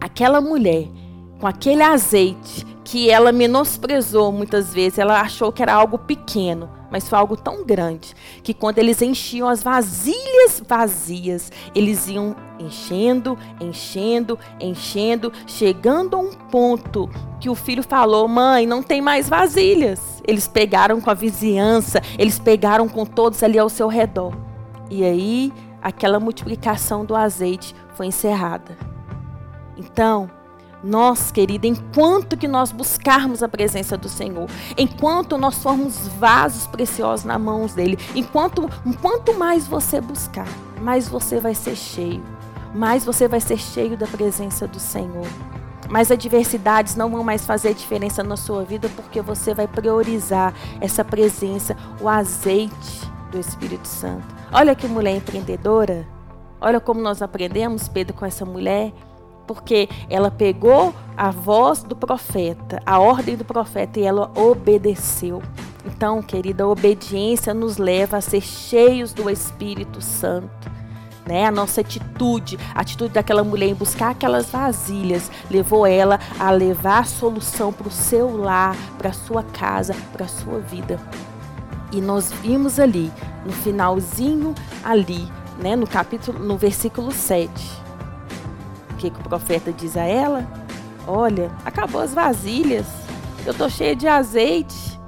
aquela 0.00 0.40
mulher 0.40 0.88
com 1.38 1.46
aquele 1.46 1.82
azeite 1.82 2.66
que 2.84 3.10
ela 3.10 3.32
menosprezou 3.32 4.30
muitas 4.30 4.72
vezes, 4.72 4.98
ela 4.98 5.20
achou 5.20 5.52
que 5.52 5.62
era 5.62 5.74
algo 5.74 5.98
pequeno, 5.98 6.70
mas 6.94 7.08
foi 7.08 7.18
algo 7.18 7.36
tão 7.36 7.64
grande 7.64 8.14
que 8.40 8.54
quando 8.54 8.78
eles 8.78 9.02
enchiam 9.02 9.48
as 9.48 9.64
vasilhas 9.64 10.62
vazias, 10.64 11.50
eles 11.74 12.06
iam 12.06 12.36
enchendo, 12.56 13.36
enchendo, 13.60 14.38
enchendo, 14.60 15.32
chegando 15.44 16.14
a 16.14 16.20
um 16.20 16.30
ponto 16.30 17.10
que 17.40 17.50
o 17.50 17.54
filho 17.56 17.82
falou: 17.82 18.28
"Mãe, 18.28 18.64
não 18.64 18.80
tem 18.80 19.02
mais 19.02 19.28
vasilhas". 19.28 20.22
Eles 20.24 20.46
pegaram 20.46 21.00
com 21.00 21.10
a 21.10 21.14
vizinhança, 21.14 22.00
eles 22.16 22.38
pegaram 22.38 22.88
com 22.88 23.04
todos 23.04 23.42
ali 23.42 23.58
ao 23.58 23.68
seu 23.68 23.88
redor. 23.88 24.32
E 24.88 25.02
aí, 25.02 25.52
aquela 25.82 26.20
multiplicação 26.20 27.04
do 27.04 27.16
azeite 27.16 27.74
foi 27.96 28.06
encerrada. 28.06 28.78
Então, 29.76 30.30
nós, 30.84 31.32
querida, 31.32 31.66
enquanto 31.66 32.36
que 32.36 32.46
nós 32.46 32.70
buscarmos 32.70 33.42
a 33.42 33.48
presença 33.48 33.96
do 33.96 34.08
Senhor, 34.08 34.48
enquanto 34.76 35.38
nós 35.38 35.62
formos 35.62 36.06
vasos 36.18 36.66
preciosos 36.66 37.24
nas 37.24 37.40
mãos 37.40 37.72
dele, 37.72 37.98
enquanto 38.14 38.68
quanto 39.00 39.32
mais 39.34 39.66
você 39.66 40.00
buscar, 40.00 40.46
mais 40.80 41.08
você 41.08 41.40
vai 41.40 41.54
ser 41.54 41.74
cheio, 41.74 42.22
mais 42.74 43.04
você 43.04 43.26
vai 43.26 43.40
ser 43.40 43.56
cheio 43.56 43.96
da 43.96 44.06
presença 44.06 44.68
do 44.68 44.78
Senhor. 44.78 45.26
Mas 45.88 46.10
adversidades 46.10 46.96
não 46.96 47.10
vão 47.10 47.24
mais 47.24 47.46
fazer 47.46 47.74
diferença 47.74 48.22
na 48.22 48.36
sua 48.36 48.62
vida 48.64 48.88
porque 48.94 49.20
você 49.20 49.54
vai 49.54 49.66
priorizar 49.66 50.52
essa 50.80 51.04
presença, 51.04 51.76
o 52.00 52.08
azeite 52.08 53.10
do 53.30 53.38
Espírito 53.38 53.86
Santo. 53.86 54.34
Olha 54.52 54.74
que 54.74 54.86
mulher 54.86 55.16
empreendedora. 55.16 56.06
Olha 56.60 56.80
como 56.80 57.00
nós 57.00 57.20
aprendemos, 57.20 57.88
Pedro, 57.88 58.14
com 58.14 58.24
essa 58.24 58.44
mulher 58.44 58.92
porque 59.46 59.88
ela 60.08 60.30
pegou 60.30 60.94
a 61.16 61.30
voz 61.30 61.82
do 61.82 61.94
profeta, 61.94 62.82
a 62.84 62.98
ordem 62.98 63.36
do 63.36 63.44
profeta, 63.44 64.00
e 64.00 64.04
ela 64.04 64.30
obedeceu. 64.34 65.42
Então, 65.84 66.22
querida, 66.22 66.64
a 66.64 66.68
obediência 66.68 67.52
nos 67.52 67.76
leva 67.76 68.16
a 68.16 68.20
ser 68.20 68.40
cheios 68.40 69.12
do 69.12 69.28
Espírito 69.28 70.00
Santo. 70.00 70.72
Né? 71.26 71.46
A 71.46 71.50
nossa 71.50 71.80
atitude, 71.80 72.58
a 72.74 72.80
atitude 72.80 73.12
daquela 73.12 73.44
mulher 73.44 73.68
em 73.68 73.74
buscar 73.74 74.10
aquelas 74.10 74.50
vasilhas, 74.50 75.30
levou 75.50 75.86
ela 75.86 76.18
a 76.38 76.50
levar 76.50 77.00
a 77.00 77.04
solução 77.04 77.72
para 77.72 77.88
o 77.88 77.90
seu 77.90 78.36
lar, 78.36 78.76
para 78.98 79.10
a 79.10 79.14
sua 79.14 79.42
casa, 79.42 79.94
para 80.12 80.24
a 80.26 80.28
sua 80.28 80.58
vida. 80.58 81.00
E 81.92 82.00
nós 82.00 82.32
vimos 82.32 82.78
ali, 82.78 83.10
no 83.46 83.52
finalzinho 83.52 84.54
ali, 84.82 85.30
né, 85.58 85.76
no 85.76 85.86
capítulo, 85.86 86.38
no 86.38 86.56
versículo 86.56 87.12
7, 87.12 87.83
que, 89.10 89.10
que 89.10 89.20
o 89.20 89.28
profeta 89.28 89.72
diz 89.72 89.96
a 89.96 90.04
ela? 90.04 90.46
Olha, 91.06 91.50
acabou 91.64 92.00
as 92.00 92.14
vasilhas, 92.14 92.86
eu 93.44 93.52
estou 93.52 93.68
cheia 93.68 93.94
de 93.94 94.08
azeite. 94.08 94.98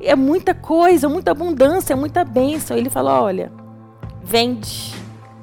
É 0.00 0.14
muita 0.14 0.54
coisa, 0.54 1.08
muita 1.08 1.30
abundância, 1.30 1.96
muita 1.96 2.24
bênção. 2.24 2.76
Ele 2.76 2.90
falou: 2.90 3.12
olha, 3.12 3.52
vende. 4.22 4.94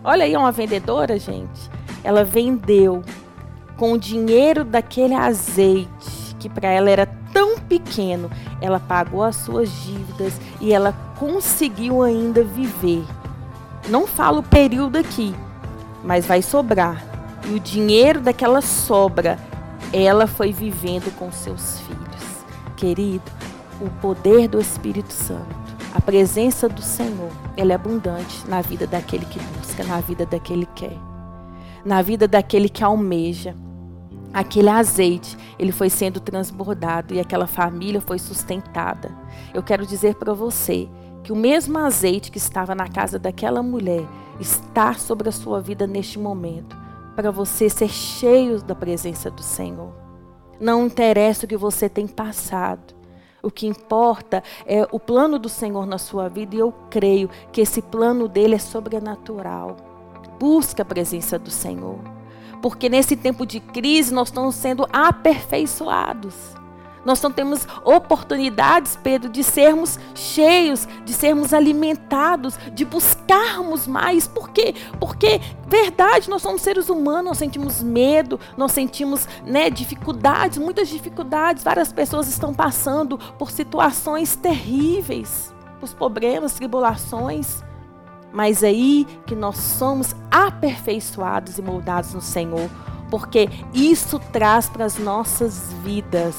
Olha 0.03 0.23
aí, 0.23 0.35
uma 0.35 0.51
vendedora, 0.51 1.19
gente. 1.19 1.69
Ela 2.03 2.23
vendeu 2.23 3.03
com 3.77 3.93
o 3.93 3.97
dinheiro 3.97 4.63
daquele 4.63 5.13
azeite, 5.13 6.35
que 6.39 6.49
para 6.49 6.69
ela 6.69 6.89
era 6.89 7.05
tão 7.33 7.57
pequeno, 7.57 8.29
ela 8.61 8.79
pagou 8.79 9.23
as 9.23 9.35
suas 9.35 9.69
dívidas 9.83 10.33
e 10.59 10.73
ela 10.73 10.93
conseguiu 11.17 12.01
ainda 12.01 12.43
viver. 12.43 13.03
Não 13.87 14.07
falo 14.07 14.39
o 14.39 14.43
período 14.43 14.97
aqui, 14.97 15.33
mas 16.03 16.25
vai 16.25 16.41
sobrar 16.41 17.08
e 17.49 17.53
o 17.55 17.59
dinheiro 17.59 18.21
daquela 18.21 18.61
sobra, 18.61 19.39
ela 19.91 20.27
foi 20.27 20.53
vivendo 20.53 21.11
com 21.17 21.31
seus 21.31 21.79
filhos. 21.79 22.45
Querido, 22.77 23.23
o 23.81 23.89
poder 23.99 24.47
do 24.47 24.59
Espírito 24.59 25.11
Santo, 25.11 25.55
a 25.93 25.99
presença 25.99 26.69
do 26.69 26.81
Senhor, 26.81 27.31
ela 27.57 27.71
é 27.71 27.75
abundante 27.75 28.47
na 28.47 28.61
vida 28.61 28.85
daquele 28.85 29.25
que 29.25 29.39
busca, 29.39 29.83
na 29.83 29.99
vida 29.99 30.27
daquele 30.27 30.67
que 30.67 30.87
quer, 30.87 30.97
na 31.83 32.03
vida 32.03 32.27
daquele 32.27 32.69
que 32.69 32.83
almeja. 32.83 33.55
Aquele 34.31 34.69
azeite, 34.69 35.35
ele 35.57 35.71
foi 35.71 35.89
sendo 35.89 36.19
transbordado 36.19 37.15
e 37.15 37.19
aquela 37.19 37.47
família 37.47 37.99
foi 37.99 38.19
sustentada. 38.19 39.11
Eu 39.55 39.63
quero 39.63 39.87
dizer 39.87 40.13
para 40.15 40.35
você 40.35 40.87
que 41.23 41.31
o 41.31 41.35
mesmo 41.35 41.79
azeite 41.79 42.29
que 42.29 42.37
estava 42.37 42.75
na 42.75 42.87
casa 42.87 43.17
daquela 43.17 43.63
mulher 43.63 44.05
está 44.39 44.93
sobre 44.93 45.29
a 45.29 45.31
sua 45.31 45.59
vida 45.59 45.87
neste 45.87 46.19
momento 46.19 46.88
para 47.19 47.31
você 47.31 47.69
ser 47.69 47.89
cheio 47.89 48.61
da 48.63 48.73
presença 48.73 49.29
do 49.29 49.43
Senhor. 49.43 49.93
Não 50.57 50.85
interessa 50.85 51.45
o 51.45 51.49
que 51.49 51.57
você 51.57 51.89
tem 51.89 52.07
passado. 52.07 52.95
O 53.43 53.51
que 53.51 53.67
importa 53.67 54.41
é 54.65 54.87
o 54.89 54.97
plano 54.97 55.37
do 55.37 55.49
Senhor 55.49 55.85
na 55.85 55.97
sua 55.97 56.29
vida 56.29 56.55
e 56.55 56.59
eu 56.59 56.73
creio 56.89 57.29
que 57.51 57.59
esse 57.59 57.81
plano 57.81 58.29
dele 58.29 58.55
é 58.55 58.57
sobrenatural. 58.57 59.75
Busca 60.39 60.83
a 60.83 60.85
presença 60.85 61.37
do 61.37 61.51
Senhor. 61.51 61.99
Porque 62.61 62.87
nesse 62.87 63.17
tempo 63.17 63.45
de 63.45 63.59
crise 63.59 64.13
nós 64.13 64.29
estamos 64.29 64.55
sendo 64.55 64.87
aperfeiçoados. 64.89 66.55
Nós 67.05 67.21
não 67.21 67.31
temos 67.31 67.67
oportunidades, 67.83 68.97
Pedro, 69.01 69.29
de 69.29 69.43
sermos 69.43 69.99
cheios, 70.13 70.87
de 71.05 71.13
sermos 71.13 71.53
alimentados, 71.53 72.57
de 72.73 72.83
buscarmos 72.83 73.87
mais. 73.87 74.27
Por 74.27 74.49
quê? 74.49 74.75
Porque, 74.99 75.39
verdade, 75.67 76.29
nós 76.29 76.41
somos 76.41 76.61
seres 76.61 76.89
humanos, 76.89 77.25
nós 77.25 77.37
sentimos 77.37 77.81
medo, 77.81 78.39
nós 78.57 78.71
sentimos 78.71 79.27
né, 79.45 79.69
dificuldades, 79.69 80.57
muitas 80.57 80.89
dificuldades. 80.89 81.63
Várias 81.63 81.93
pessoas 81.93 82.27
estão 82.27 82.53
passando 82.53 83.17
por 83.37 83.51
situações 83.51 84.35
terríveis, 84.35 85.53
por 85.79 85.89
problemas, 85.91 86.53
tribulações. 86.53 87.63
Mas 88.31 88.61
é 88.61 88.67
aí 88.67 89.07
que 89.25 89.35
nós 89.35 89.57
somos 89.57 90.15
aperfeiçoados 90.29 91.57
e 91.57 91.61
moldados 91.61 92.13
no 92.13 92.21
Senhor, 92.21 92.69
porque 93.09 93.49
isso 93.73 94.19
traz 94.31 94.69
para 94.69 94.85
as 94.85 94.99
nossas 94.99 95.73
vidas 95.83 96.35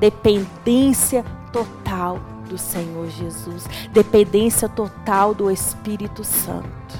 dependência 0.00 1.24
total 1.52 2.18
do 2.48 2.58
Senhor 2.58 3.08
Jesus, 3.08 3.64
dependência 3.92 4.68
total 4.68 5.34
do 5.34 5.50
Espírito 5.50 6.24
Santo. 6.24 6.98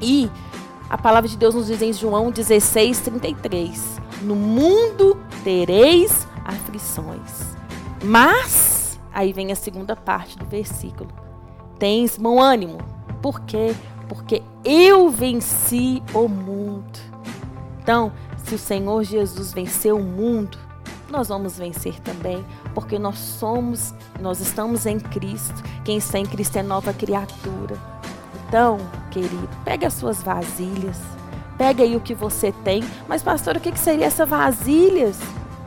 E 0.00 0.30
a 0.88 0.96
palavra 0.96 1.28
de 1.28 1.36
Deus 1.36 1.54
nos 1.54 1.66
diz 1.66 1.82
em 1.82 1.92
João 1.92 2.30
16, 2.30 3.00
33: 3.00 4.00
No 4.22 4.36
mundo 4.36 5.18
tereis 5.42 6.28
aflições, 6.44 7.56
mas, 8.04 9.00
aí 9.12 9.32
vem 9.32 9.50
a 9.50 9.56
segunda 9.56 9.96
parte 9.96 10.38
do 10.38 10.44
versículo: 10.44 11.10
tens 11.78 12.16
bom 12.16 12.40
ânimo. 12.40 12.78
Por 13.20 13.40
quê? 13.40 13.74
Porque 14.08 14.42
eu 14.64 15.08
venci 15.10 16.02
o 16.14 16.28
mundo. 16.28 16.98
Então, 17.82 18.12
se 18.44 18.54
o 18.54 18.58
Senhor 18.58 19.02
Jesus 19.04 19.52
venceu 19.52 19.96
o 19.96 20.02
mundo, 20.02 20.58
nós 21.10 21.28
vamos 21.28 21.58
vencer 21.58 21.98
também, 22.00 22.44
porque 22.74 22.98
nós 22.98 23.18
somos, 23.18 23.92
nós 24.20 24.40
estamos 24.40 24.86
em 24.86 24.98
Cristo. 24.98 25.62
Quem 25.84 25.98
está 25.98 26.18
em 26.18 26.26
Cristo 26.26 26.56
é 26.56 26.62
nova 26.62 26.92
criatura. 26.92 27.76
Então, 28.46 28.78
querido, 29.10 29.48
pegue 29.64 29.86
as 29.86 29.94
suas 29.94 30.22
vasilhas, 30.22 30.96
pegue 31.56 31.82
aí 31.82 31.96
o 31.96 32.00
que 32.00 32.14
você 32.14 32.52
tem. 32.64 32.82
Mas, 33.08 33.22
pastor, 33.22 33.56
o 33.56 33.60
que, 33.60 33.76
seria 33.78 34.06
essas 34.06 34.28
vasilhas? 34.28 35.18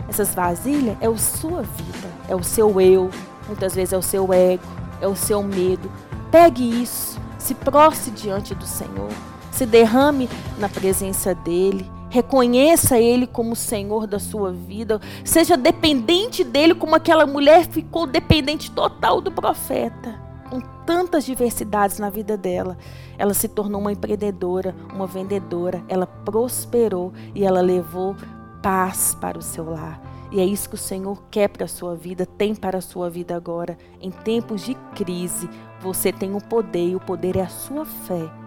Essas 0.10 0.36
vasilhas 0.36 0.98
é 1.00 1.08
a 1.08 1.18
sua 1.18 1.62
vida, 1.62 2.10
é 2.28 2.36
o 2.36 2.44
seu 2.44 2.80
eu, 2.82 3.10
muitas 3.48 3.74
vezes 3.74 3.94
é 3.94 3.98
o 3.98 4.02
seu 4.02 4.34
ego, 4.34 4.64
é 5.02 5.08
o 5.08 5.16
seu 5.16 5.42
medo. 5.42 5.90
Pegue 6.30 6.82
isso, 6.82 7.20
se 7.38 7.54
prostre 7.54 8.12
diante 8.12 8.54
do 8.54 8.66
Senhor, 8.66 9.12
se 9.52 9.66
derrame 9.66 10.30
na 10.58 10.68
presença 10.68 11.34
dEle, 11.34 11.90
reconheça 12.14 13.00
Ele 13.00 13.26
como 13.26 13.56
Senhor 13.56 14.06
da 14.06 14.20
sua 14.20 14.52
vida, 14.52 15.02
seja 15.26 15.58
dependente 15.58 16.44
dEle 16.44 16.76
como 16.76 16.94
aquela 16.94 17.26
mulher 17.26 17.66
ficou 17.66 18.06
dependente 18.06 18.70
total 18.70 19.20
do 19.20 19.32
profeta 19.32 20.22
com 20.48 20.62
tantas 20.86 21.26
diversidades 21.26 21.98
na 21.98 22.12
vida 22.12 22.38
dela. 22.38 22.78
Ela 23.18 23.34
se 23.34 23.48
tornou 23.48 23.82
uma 23.82 23.92
empreendedora, 23.92 24.76
uma 24.94 25.08
vendedora, 25.08 25.84
ela 25.88 26.06
prosperou 26.06 27.12
e 27.34 27.44
ela 27.44 27.62
levou 27.62 28.16
paz 28.62 29.18
para 29.20 29.40
o 29.40 29.42
seu 29.42 29.72
lar. 29.72 30.00
E 30.32 30.40
é 30.40 30.46
isso 30.46 30.70
que 30.70 30.76
o 30.76 30.78
Senhor 30.78 31.24
quer 31.32 31.48
para 31.48 31.66
a 31.66 31.68
sua 31.68 31.96
vida, 31.96 32.28
tem 32.28 32.54
para 32.54 32.78
a 32.78 32.82
sua 32.82 33.10
vida 33.10 33.36
agora. 33.36 33.76
Em 34.00 34.12
tempos 34.12 34.64
de 34.64 34.76
crise, 34.94 35.50
você 35.82 36.12
tem 36.12 36.36
o 36.36 36.42
poder 36.42 36.90
e 36.90 36.96
o 36.96 37.00
poder 37.00 37.38
é 37.38 37.42
a 37.42 37.50
sua 37.50 37.86
fé 37.86 38.43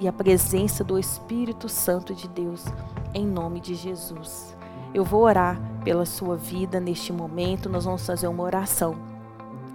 e 0.00 0.08
a 0.08 0.12
presença 0.12 0.82
do 0.82 0.98
Espírito 0.98 1.68
Santo 1.68 2.12
de 2.12 2.26
Deus, 2.26 2.64
em 3.14 3.24
nome 3.24 3.60
de 3.60 3.76
Jesus. 3.76 4.56
Eu 4.92 5.04
vou 5.04 5.22
orar 5.22 5.60
pela 5.84 6.04
sua 6.04 6.36
vida 6.36 6.80
neste 6.80 7.12
momento, 7.12 7.68
nós 7.68 7.84
vamos 7.84 8.04
fazer 8.04 8.26
uma 8.26 8.42
oração 8.42 9.10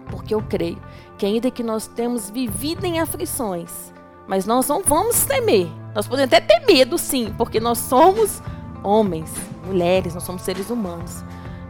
porque 0.05 0.33
eu 0.33 0.41
creio 0.41 0.77
que 1.17 1.25
ainda 1.25 1.51
que 1.51 1.63
nós 1.63 1.87
temos 1.87 2.29
vivido 2.29 2.85
em 2.85 2.99
aflições, 2.99 3.93
mas 4.27 4.45
nós 4.45 4.67
não 4.67 4.81
vamos 4.83 5.25
temer. 5.25 5.69
Nós 5.93 6.07
podemos 6.07 6.33
até 6.33 6.41
ter 6.41 6.65
medo, 6.65 6.97
sim, 6.97 7.33
porque 7.37 7.59
nós 7.59 7.77
somos 7.77 8.41
homens, 8.83 9.31
mulheres, 9.65 10.13
nós 10.13 10.23
somos 10.23 10.41
seres 10.41 10.69
humanos. 10.69 11.23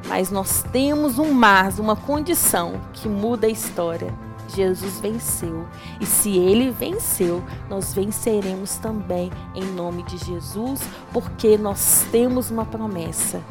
Mas 0.07 0.29
nós 0.29 0.63
temos 0.71 1.17
um 1.17 1.31
mas, 1.31 1.79
uma 1.79 1.95
condição 1.95 2.79
que 2.93 3.07
muda 3.07 3.47
a 3.47 3.49
história. 3.49 4.13
Jesus 4.47 4.99
venceu. 4.99 5.67
E 5.99 6.05
se 6.05 6.37
ele 6.37 6.71
venceu, 6.71 7.43
nós 7.69 7.93
venceremos 7.93 8.77
também 8.77 9.31
em 9.53 9.65
nome 9.73 10.03
de 10.03 10.17
Jesus, 10.17 10.81
porque 11.11 11.57
nós 11.57 12.05
temos 12.11 12.51
uma 12.51 12.65
promessa 12.65 13.41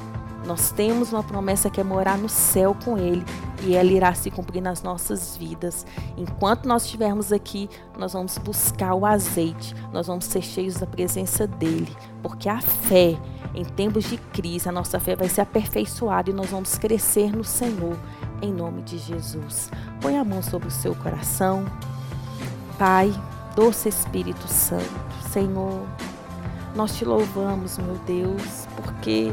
nós 0.47 0.71
temos 0.71 1.13
uma 1.13 1.23
promessa 1.23 1.71
que 1.71 1.81
é 1.81 1.85
morar 1.85 2.19
no 2.19 2.29
céu 2.29 2.77
com 2.85 2.99
Ele 2.99 3.25
e 3.63 3.75
ela 3.75 3.91
irá 3.91 4.15
se 4.15 4.31
cumprir 4.31 4.61
nas 4.61 4.83
nossas 4.83 5.37
vidas. 5.37 5.87
Enquanto 6.17 6.67
nós 6.67 6.85
estivermos 6.85 7.33
aqui, 7.33 7.69
nós 7.99 8.13
vamos 8.13 8.37
buscar 8.37 8.95
o 8.95 9.07
azeite, 9.07 9.75
nós 9.93 10.07
vamos 10.07 10.27
ser 10.27 10.43
cheios 10.43 10.77
da 10.77 10.87
presença 10.87 11.47
dEle, 11.47 11.97
porque 12.23 12.49
a 12.49 12.61
fé, 12.61 13.19
em 13.55 13.65
tempos 13.65 14.05
de 14.05 14.19
crise, 14.19 14.69
a 14.69 14.73
nossa 14.73 15.01
fé 15.01 15.17
vai 15.17 15.29
ser 15.29 15.41
aperfeiçoada 15.41 16.31
e 16.31 16.35
nós 16.35 16.51
vamos 16.51 16.77
crescer 16.77 17.35
no 17.35 17.45
Senhor, 17.45 17.97
em 18.45 18.53
nome 18.53 18.83
de 18.83 18.99
Jesus. 18.99 19.71
Põe 20.01 20.19
a 20.19 20.25
mão 20.25 20.43
sobre 20.43 20.69
o 20.69 20.71
seu 20.71 20.95
coração. 20.95 21.65
Pai, 22.79 23.13
doce 23.57 23.89
Espírito 23.89 24.47
Santo, 24.49 24.85
Senhor, 25.31 25.87
nós 26.75 26.97
te 26.97 27.05
louvamos, 27.05 27.79
meu 27.79 27.97
Deus, 28.07 28.67
porque 28.77 29.33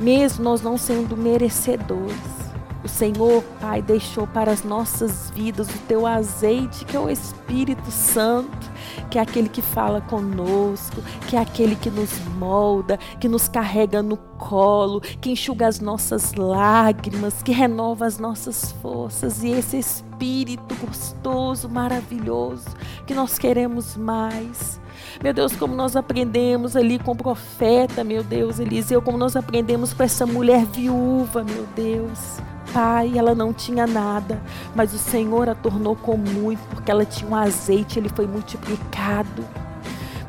mesmo 0.00 0.44
nós 0.44 0.62
não 0.62 0.78
sendo 0.78 1.16
merecedores. 1.16 2.45
O 2.86 2.88
Senhor, 2.88 3.42
Pai, 3.60 3.82
deixou 3.82 4.28
para 4.28 4.52
as 4.52 4.62
nossas 4.62 5.28
vidas 5.34 5.68
o 5.68 5.78
teu 5.88 6.06
azeite, 6.06 6.84
que 6.84 6.96
é 6.96 7.00
o 7.00 7.10
Espírito 7.10 7.90
Santo, 7.90 8.70
que 9.10 9.18
é 9.18 9.20
aquele 9.20 9.48
que 9.48 9.60
fala 9.60 10.00
conosco, 10.00 11.02
que 11.26 11.34
é 11.34 11.40
aquele 11.40 11.74
que 11.74 11.90
nos 11.90 12.16
molda, 12.38 12.96
que 13.18 13.28
nos 13.28 13.48
carrega 13.48 14.04
no 14.04 14.16
colo, 14.16 15.00
que 15.00 15.32
enxuga 15.32 15.66
as 15.66 15.80
nossas 15.80 16.34
lágrimas, 16.34 17.42
que 17.42 17.50
renova 17.50 18.06
as 18.06 18.20
nossas 18.20 18.70
forças. 18.80 19.42
E 19.42 19.50
esse 19.50 19.78
Espírito 19.78 20.76
gostoso, 20.76 21.68
maravilhoso, 21.68 22.68
que 23.04 23.14
nós 23.14 23.36
queremos 23.36 23.96
mais. 23.96 24.80
Meu 25.20 25.34
Deus, 25.34 25.56
como 25.56 25.74
nós 25.74 25.96
aprendemos 25.96 26.76
ali 26.76 27.00
com 27.00 27.10
o 27.10 27.16
profeta, 27.16 28.04
meu 28.04 28.22
Deus, 28.22 28.60
Eliseu, 28.60 29.02
como 29.02 29.18
nós 29.18 29.34
aprendemos 29.34 29.92
com 29.92 30.04
essa 30.04 30.24
mulher 30.24 30.64
viúva, 30.64 31.42
meu 31.42 31.66
Deus. 31.74 32.38
Pai, 32.76 33.16
ela 33.16 33.34
não 33.34 33.54
tinha 33.54 33.86
nada, 33.86 34.38
mas 34.74 34.92
o 34.92 34.98
Senhor 34.98 35.48
a 35.48 35.54
tornou 35.54 35.96
com 35.96 36.14
muito, 36.14 36.60
porque 36.68 36.90
ela 36.90 37.06
tinha 37.06 37.30
um 37.30 37.34
azeite, 37.34 37.98
ele 37.98 38.10
foi 38.10 38.26
multiplicado. 38.26 39.42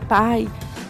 Pai, 0.08 0.48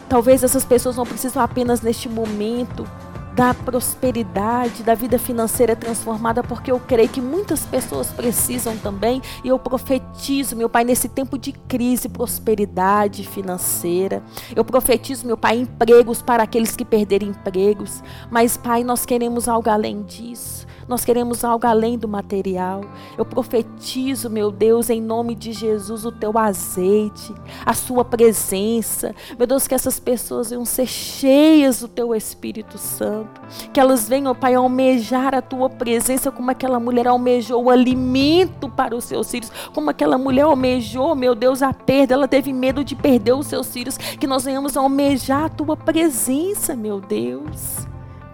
talvez 0.08 0.44
essas 0.44 0.64
pessoas 0.64 0.98
não 0.98 1.04
precisam 1.04 1.42
apenas 1.42 1.82
neste 1.82 2.08
momento 2.08 2.88
da 3.34 3.56
prosperidade, 3.56 4.84
da 4.84 4.94
vida 4.94 5.18
financeira 5.18 5.76
transformada, 5.76 6.44
porque 6.44 6.72
eu 6.72 6.80
creio 6.80 7.10
que 7.10 7.20
muitas 7.20 7.66
pessoas 7.66 8.12
precisam 8.12 8.78
também, 8.78 9.20
e 9.44 9.48
eu 9.48 9.58
profetizo, 9.58 10.56
meu 10.56 10.70
Pai, 10.70 10.84
nesse 10.84 11.10
tempo 11.10 11.40
de 11.40 11.54
crise, 11.54 12.08
prosperidade 12.08 13.28
financeira. 13.28 14.22
Eu 14.56 14.64
profetizo, 14.64 15.26
meu 15.26 15.36
Pai, 15.36 15.58
empregos 15.58 16.22
para 16.22 16.44
aqueles 16.44 16.76
que 16.76 16.86
perderem 16.86 17.30
empregos. 17.30 18.04
Mas, 18.30 18.58
Pai, 18.58 18.84
nós 18.84 19.08
queremos 19.08 19.48
algo 19.48 19.72
além 19.72 20.04
disso. 20.04 20.67
Nós 20.88 21.04
queremos 21.04 21.44
algo 21.44 21.68
além 21.68 21.98
do 21.98 22.08
material. 22.08 22.82
Eu 23.18 23.26
profetizo, 23.26 24.30
meu 24.30 24.50
Deus, 24.50 24.90
em 24.90 25.02
nome 25.02 25.36
de 25.36 25.52
Jesus, 25.52 26.06
o 26.06 26.12
teu 26.12 26.38
azeite, 26.38 27.34
a 27.66 27.74
sua 27.74 28.06
presença. 28.06 29.14
Meu 29.38 29.46
Deus, 29.46 29.68
que 29.68 29.76
essas 29.76 30.00
pessoas 30.00 30.50
venham 30.50 30.64
ser 30.64 30.86
cheias 30.86 31.82
do 31.82 31.90
teu 31.90 32.16
Espírito 32.16 32.78
Santo. 32.78 33.42
Que 33.74 33.80
elas 33.80 34.08
venham, 34.08 34.34
Pai, 34.34 34.56
almejar 34.56 35.36
a 35.36 35.42
tua 35.42 35.70
presença 35.70 36.32
como 36.32 36.52
aquela 36.52 36.80
mulher 36.80 37.08
almejou 37.08 37.66
o 37.66 37.70
alimento 37.70 38.70
para 38.70 38.96
os 38.96 39.04
seus 39.04 39.30
filhos. 39.30 39.52
Como 39.74 39.90
aquela 39.90 40.18
mulher 40.18 40.44
almejou, 40.44 41.14
meu 41.16 41.36
Deus, 41.36 41.62
a 41.62 41.74
perda. 41.74 42.14
Ela 42.14 42.28
teve 42.30 42.54
medo 42.54 42.82
de 42.84 42.96
perder 42.96 43.34
os 43.34 43.48
seus 43.48 43.68
filhos. 43.74 43.98
Que 43.98 44.26
nós 44.28 44.46
venhamos 44.46 44.78
almejar 44.78 45.46
a 45.46 45.50
tua 45.50 45.76
presença, 45.76 46.76
meu 46.78 47.02
Deus 47.02 47.88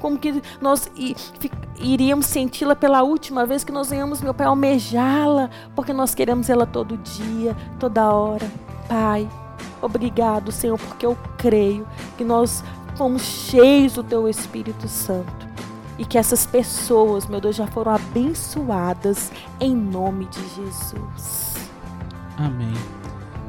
como 0.03 0.19
que 0.19 0.43
nós 0.59 0.91
iríamos 1.79 2.25
senti-la 2.25 2.75
pela 2.75 3.03
última 3.03 3.45
vez, 3.45 3.63
que 3.63 3.71
nós 3.71 3.89
venhamos, 3.89 4.21
meu 4.21 4.33
Pai, 4.33 4.47
almejá-la, 4.47 5.49
porque 5.73 5.93
nós 5.93 6.13
queremos 6.13 6.49
ela 6.49 6.65
todo 6.65 6.97
dia, 6.97 7.55
toda 7.79 8.11
hora. 8.11 8.45
Pai, 8.89 9.29
obrigado, 9.81 10.51
Senhor, 10.51 10.77
porque 10.77 11.05
eu 11.05 11.17
creio 11.37 11.87
que 12.17 12.25
nós 12.25 12.61
fomos 12.97 13.21
cheios 13.21 13.93
do 13.93 14.03
Teu 14.03 14.27
Espírito 14.27 14.89
Santo 14.89 15.47
e 15.97 16.03
que 16.03 16.17
essas 16.17 16.45
pessoas, 16.45 17.25
meu 17.25 17.39
Deus, 17.39 17.55
já 17.55 17.65
foram 17.67 17.93
abençoadas 17.93 19.31
em 19.57 19.73
nome 19.73 20.25
de 20.25 20.41
Jesus. 20.49 21.53
Amém. 22.37 23.02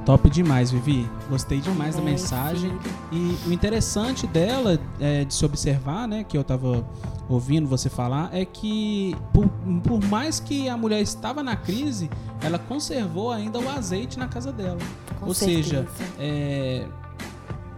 Top 0.04 0.28
demais, 0.28 0.70
Vivi. 0.70 1.08
Gostei 1.30 1.60
demais 1.60 1.96
da 1.96 2.02
mensagem. 2.02 2.70
E 3.10 3.38
o 3.46 3.52
interessante 3.52 4.26
dela, 4.26 4.78
é, 5.00 5.24
de 5.24 5.32
se 5.32 5.44
observar, 5.44 6.06
né, 6.06 6.24
que 6.24 6.36
eu 6.36 6.42
estava 6.42 6.86
ouvindo 7.26 7.66
você 7.66 7.88
falar, 7.88 8.28
é 8.32 8.44
que 8.44 9.16
por, 9.32 9.48
por, 9.82 10.04
mais 10.04 10.38
que 10.38 10.68
a 10.68 10.76
mulher 10.76 11.00
estava 11.00 11.42
na 11.42 11.56
crise, 11.56 12.10
ela 12.42 12.58
conservou 12.58 13.32
ainda 13.32 13.58
o 13.58 13.68
azeite 13.68 14.18
na 14.18 14.28
casa 14.28 14.52
dela. 14.52 14.78
Com 15.18 15.26
Ou 15.26 15.34
certeza. 15.34 15.62
seja, 15.62 15.88
é, 16.18 16.86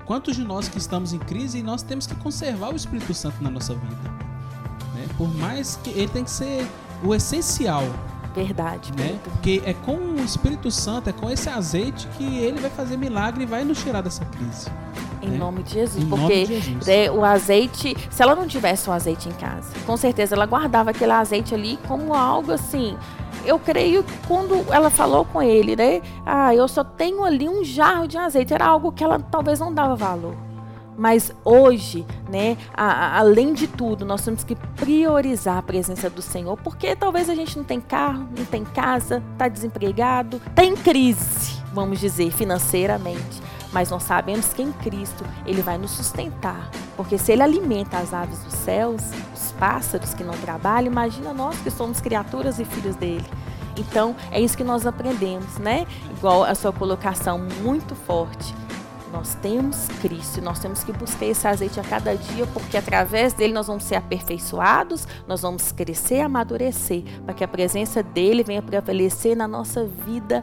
quantos 0.05 0.35
de 0.35 0.43
nós 0.43 0.69
que 0.69 0.79
estamos 0.79 1.12
em 1.12 1.19
crise, 1.21 1.62
nós 1.62 1.83
temos 1.83 2.09
que 2.09 2.15
conservar 2.17 2.73
o 2.73 2.77
Espírito 2.77 3.15
Santo 3.15 3.41
na 3.41 3.51
nossa 3.51 3.73
vida. 3.73 4.11
Né? 4.95 5.07
Por 5.17 5.33
mais 5.37 5.79
que 5.83 5.91
ele 5.91 6.09
tem 6.09 6.25
que 6.25 6.31
ser 6.31 6.67
o 7.05 7.15
essencial 7.15 7.85
Verdade. 8.37 8.92
Né? 8.94 9.18
Porque 9.25 9.62
é 9.64 9.72
com 9.72 9.96
o 9.96 10.16
Espírito 10.20 10.70
Santo, 10.70 11.09
é 11.09 11.12
com 11.12 11.31
esse 11.31 11.49
azeite 11.49 12.07
que 12.18 12.38
ele 12.38 12.61
vai 12.61 12.70
fazer 12.70 12.99
milagre 12.99 13.44
e 13.44 13.46
vai 13.46 13.64
nos 13.64 13.83
tirar 13.83 14.03
dessa 14.03 14.27
crise. 14.27 14.70
Em 15.22 15.31
né? 15.31 15.38
nome 15.38 15.62
de 15.62 15.72
Jesus. 15.72 16.05
Em 16.05 16.07
porque 16.07 16.44
de 16.44 16.61
Jesus. 16.61 16.87
Né, 16.87 17.11
o 17.11 17.25
azeite, 17.25 17.96
se 18.11 18.22
ela 18.22 18.35
não 18.35 18.46
tivesse 18.46 18.90
o 18.90 18.92
azeite 18.92 19.27
em 19.27 19.33
casa, 19.33 19.72
com 19.87 19.96
certeza 19.96 20.35
ela 20.35 20.44
guardava 20.44 20.90
aquele 20.90 21.12
azeite 21.12 21.55
ali 21.55 21.79
como 21.88 22.12
algo 22.12 22.53
assim. 22.53 22.94
Eu 23.46 23.59
creio 23.59 24.03
que 24.03 24.12
quando 24.27 24.66
ela 24.70 24.90
falou 24.90 25.25
com 25.25 25.40
ele, 25.40 25.75
né? 25.75 26.03
Ah, 26.27 26.55
eu 26.55 26.68
só 26.68 26.85
tenho 26.85 27.25
ali 27.25 27.49
um 27.49 27.64
jarro 27.64 28.07
de 28.07 28.18
azeite. 28.18 28.53
Era 28.53 28.66
algo 28.66 28.92
que 28.92 29.03
ela 29.03 29.18
talvez 29.18 29.61
não 29.61 29.72
dava 29.72 29.96
valor. 29.96 30.35
Mas 30.97 31.33
hoje, 31.45 32.07
né, 32.31 32.57
a, 32.75 32.85
a, 32.85 33.19
além 33.19 33.53
de 33.53 33.67
tudo, 33.67 34.05
nós 34.05 34.25
temos 34.25 34.43
que 34.43 34.57
priorizar 34.77 35.59
a 35.59 35.63
presença 35.63 36.09
do 36.09 36.23
Senhor, 36.23 36.57
porque 36.57 36.97
talvez 36.97 37.29
a 37.29 37.35
gente 37.35 37.57
não 37.57 37.65
tem 37.65 37.81
carro, 37.81 38.27
não 38.37 38.45
tem 38.45 38.65
casa, 38.65 39.23
está 39.33 39.49
desempregado, 39.49 40.41
está 40.47 40.65
em 40.65 40.75
crise, 40.75 41.61
vamos 41.73 42.01
dizer, 42.01 42.31
financeiramente. 42.33 43.43
Mas 43.73 43.91
nós 43.91 44.05
sabemos 44.05 44.55
que 44.55 44.63
em 44.63 44.73
Cristo 44.73 45.23
Ele 45.45 45.61
vai 45.61 45.77
nos 45.77 45.91
sustentar. 45.91 46.71
Porque 46.97 47.19
se 47.19 47.33
Ele 47.33 47.43
alimenta 47.43 47.99
as 47.99 48.15
aves 48.15 48.39
dos 48.39 48.55
céus, 48.55 49.03
os 49.35 49.53
pássaros 49.53 50.15
que 50.15 50.25
não 50.25 50.33
trabalham, 50.35 50.91
imagina 50.91 51.35
nós 51.35 51.59
que 51.59 51.71
somos 51.71 52.01
criaturas 52.01 52.59
e 52.59 52.65
filhos 52.65 52.97
dele. 52.97 53.27
Então, 53.77 54.17
é 54.31 54.41
isso 54.41 54.57
que 54.57 54.65
nós 54.65 54.87
aprendemos, 54.87 55.59
né? 55.59 55.87
Igual 56.17 56.45
a 56.45 56.55
sua 56.55 56.73
colocação 56.73 57.39
muito 57.61 57.95
forte. 57.95 58.55
Nós 59.12 59.35
temos 59.37 59.87
Cristo, 60.01 60.42
nós 60.42 60.59
temos 60.59 60.83
que 60.83 60.92
buscar 60.92 61.27
esse 61.27 61.47
azeite 61.47 61.79
a 61.79 61.85
cada 61.85 62.14
dia, 62.16 62.47
porque 62.49 62.77
através 62.77 63.33
dele 63.33 63.53
nós 63.53 63.66
vamos 63.66 63.85
ser 63.85 63.95
aperfeiçoados, 63.95 65.07
nós 65.27 65.42
vamos 65.42 65.73
crescer, 65.73 66.21
amadurecer, 66.21 67.03
para 67.25 67.35
que 67.35 67.45
a 67.45 67.49
presença 67.49 68.03
dele 68.03 68.42
venha 68.42 68.61
prevalecer 68.61 69.37
na 69.37 69.47
nossa 69.47 69.85
vida, 69.85 70.42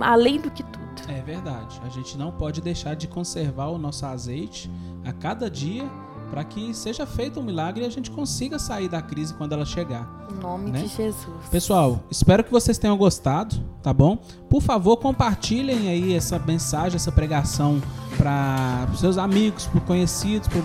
além 0.00 0.40
do 0.40 0.50
que 0.50 0.62
tudo. 0.62 0.88
É 1.08 1.20
verdade. 1.22 1.80
A 1.84 1.88
gente 1.88 2.16
não 2.18 2.30
pode 2.30 2.60
deixar 2.60 2.94
de 2.94 3.08
conservar 3.08 3.68
o 3.68 3.78
nosso 3.78 4.04
azeite 4.06 4.70
a 5.04 5.12
cada 5.12 5.50
dia 5.50 5.88
para 6.30 6.44
que 6.44 6.74
seja 6.74 7.06
feito 7.06 7.40
um 7.40 7.42
milagre 7.42 7.82
e 7.82 7.86
a 7.86 7.90
gente 7.90 8.10
consiga 8.10 8.58
sair 8.58 8.88
da 8.88 9.00
crise 9.00 9.34
quando 9.34 9.52
ela 9.52 9.64
chegar. 9.64 10.08
Em 10.30 10.42
nome 10.42 10.70
né? 10.70 10.82
de 10.82 10.88
Jesus. 10.88 11.46
Pessoal, 11.50 12.00
espero 12.10 12.44
que 12.44 12.50
vocês 12.50 12.78
tenham 12.78 12.96
gostado, 12.96 13.56
tá 13.82 13.92
bom? 13.92 14.18
Por 14.48 14.62
favor, 14.62 14.96
compartilhem 14.98 15.88
aí 15.88 16.14
essa 16.14 16.38
mensagem, 16.38 16.96
essa 16.96 17.12
pregação 17.12 17.80
para 18.16 18.86
seus 18.96 19.16
amigos, 19.16 19.66
para 19.66 19.80
conhecidos, 19.80 20.48
pro, 20.48 20.62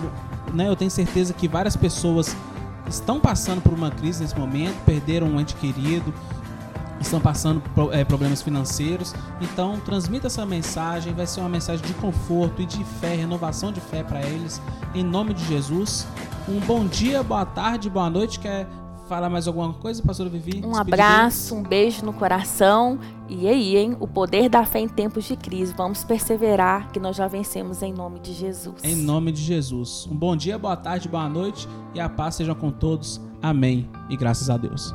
né? 0.52 0.68
Eu 0.68 0.76
tenho 0.76 0.90
certeza 0.90 1.32
que 1.32 1.48
várias 1.48 1.76
pessoas 1.76 2.36
estão 2.88 3.18
passando 3.18 3.62
por 3.62 3.72
uma 3.72 3.90
crise 3.90 4.22
nesse 4.22 4.38
momento, 4.38 4.76
perderam 4.84 5.26
um 5.26 5.40
ente 5.40 5.54
querido, 5.54 6.12
estão 7.06 7.20
passando 7.20 7.62
é, 7.92 8.04
problemas 8.04 8.42
financeiros. 8.42 9.14
Então, 9.40 9.78
transmita 9.80 10.26
essa 10.26 10.44
mensagem, 10.44 11.12
vai 11.12 11.26
ser 11.26 11.40
uma 11.40 11.48
mensagem 11.48 11.84
de 11.84 11.94
conforto 11.94 12.62
e 12.62 12.66
de 12.66 12.82
fé, 12.84 13.14
renovação 13.14 13.72
de 13.72 13.80
fé 13.80 14.02
para 14.02 14.22
eles, 14.22 14.60
em 14.94 15.02
nome 15.02 15.34
de 15.34 15.44
Jesus. 15.46 16.06
Um 16.48 16.60
bom 16.60 16.84
dia, 16.86 17.22
boa 17.22 17.44
tarde, 17.44 17.88
boa 17.88 18.10
noite. 18.10 18.38
Quer 18.38 18.66
falar 19.08 19.28
mais 19.28 19.46
alguma 19.46 19.72
coisa, 19.72 20.02
pastor 20.02 20.28
Vivi? 20.28 20.62
Um 20.64 20.74
abraço, 20.76 21.54
um 21.54 21.62
beijo 21.62 22.04
no 22.04 22.12
coração. 22.12 22.98
E 23.28 23.48
aí, 23.48 23.76
hein? 23.76 23.96
O 24.00 24.06
poder 24.06 24.48
da 24.48 24.64
fé 24.64 24.80
em 24.80 24.88
tempos 24.88 25.24
de 25.24 25.36
crise. 25.36 25.74
Vamos 25.76 26.04
perseverar 26.04 26.90
que 26.90 27.00
nós 27.00 27.16
já 27.16 27.26
vencemos 27.26 27.82
em 27.82 27.92
nome 27.92 28.20
de 28.20 28.32
Jesus. 28.32 28.82
Em 28.82 28.96
nome 28.96 29.32
de 29.32 29.42
Jesus. 29.42 30.06
Um 30.10 30.16
bom 30.16 30.36
dia, 30.36 30.58
boa 30.58 30.76
tarde, 30.76 31.08
boa 31.08 31.28
noite 31.28 31.68
e 31.94 32.00
a 32.00 32.08
paz 32.08 32.34
seja 32.34 32.54
com 32.54 32.70
todos. 32.70 33.20
Amém. 33.42 33.88
E 34.08 34.16
graças 34.16 34.50
a 34.50 34.56
Deus. 34.56 34.92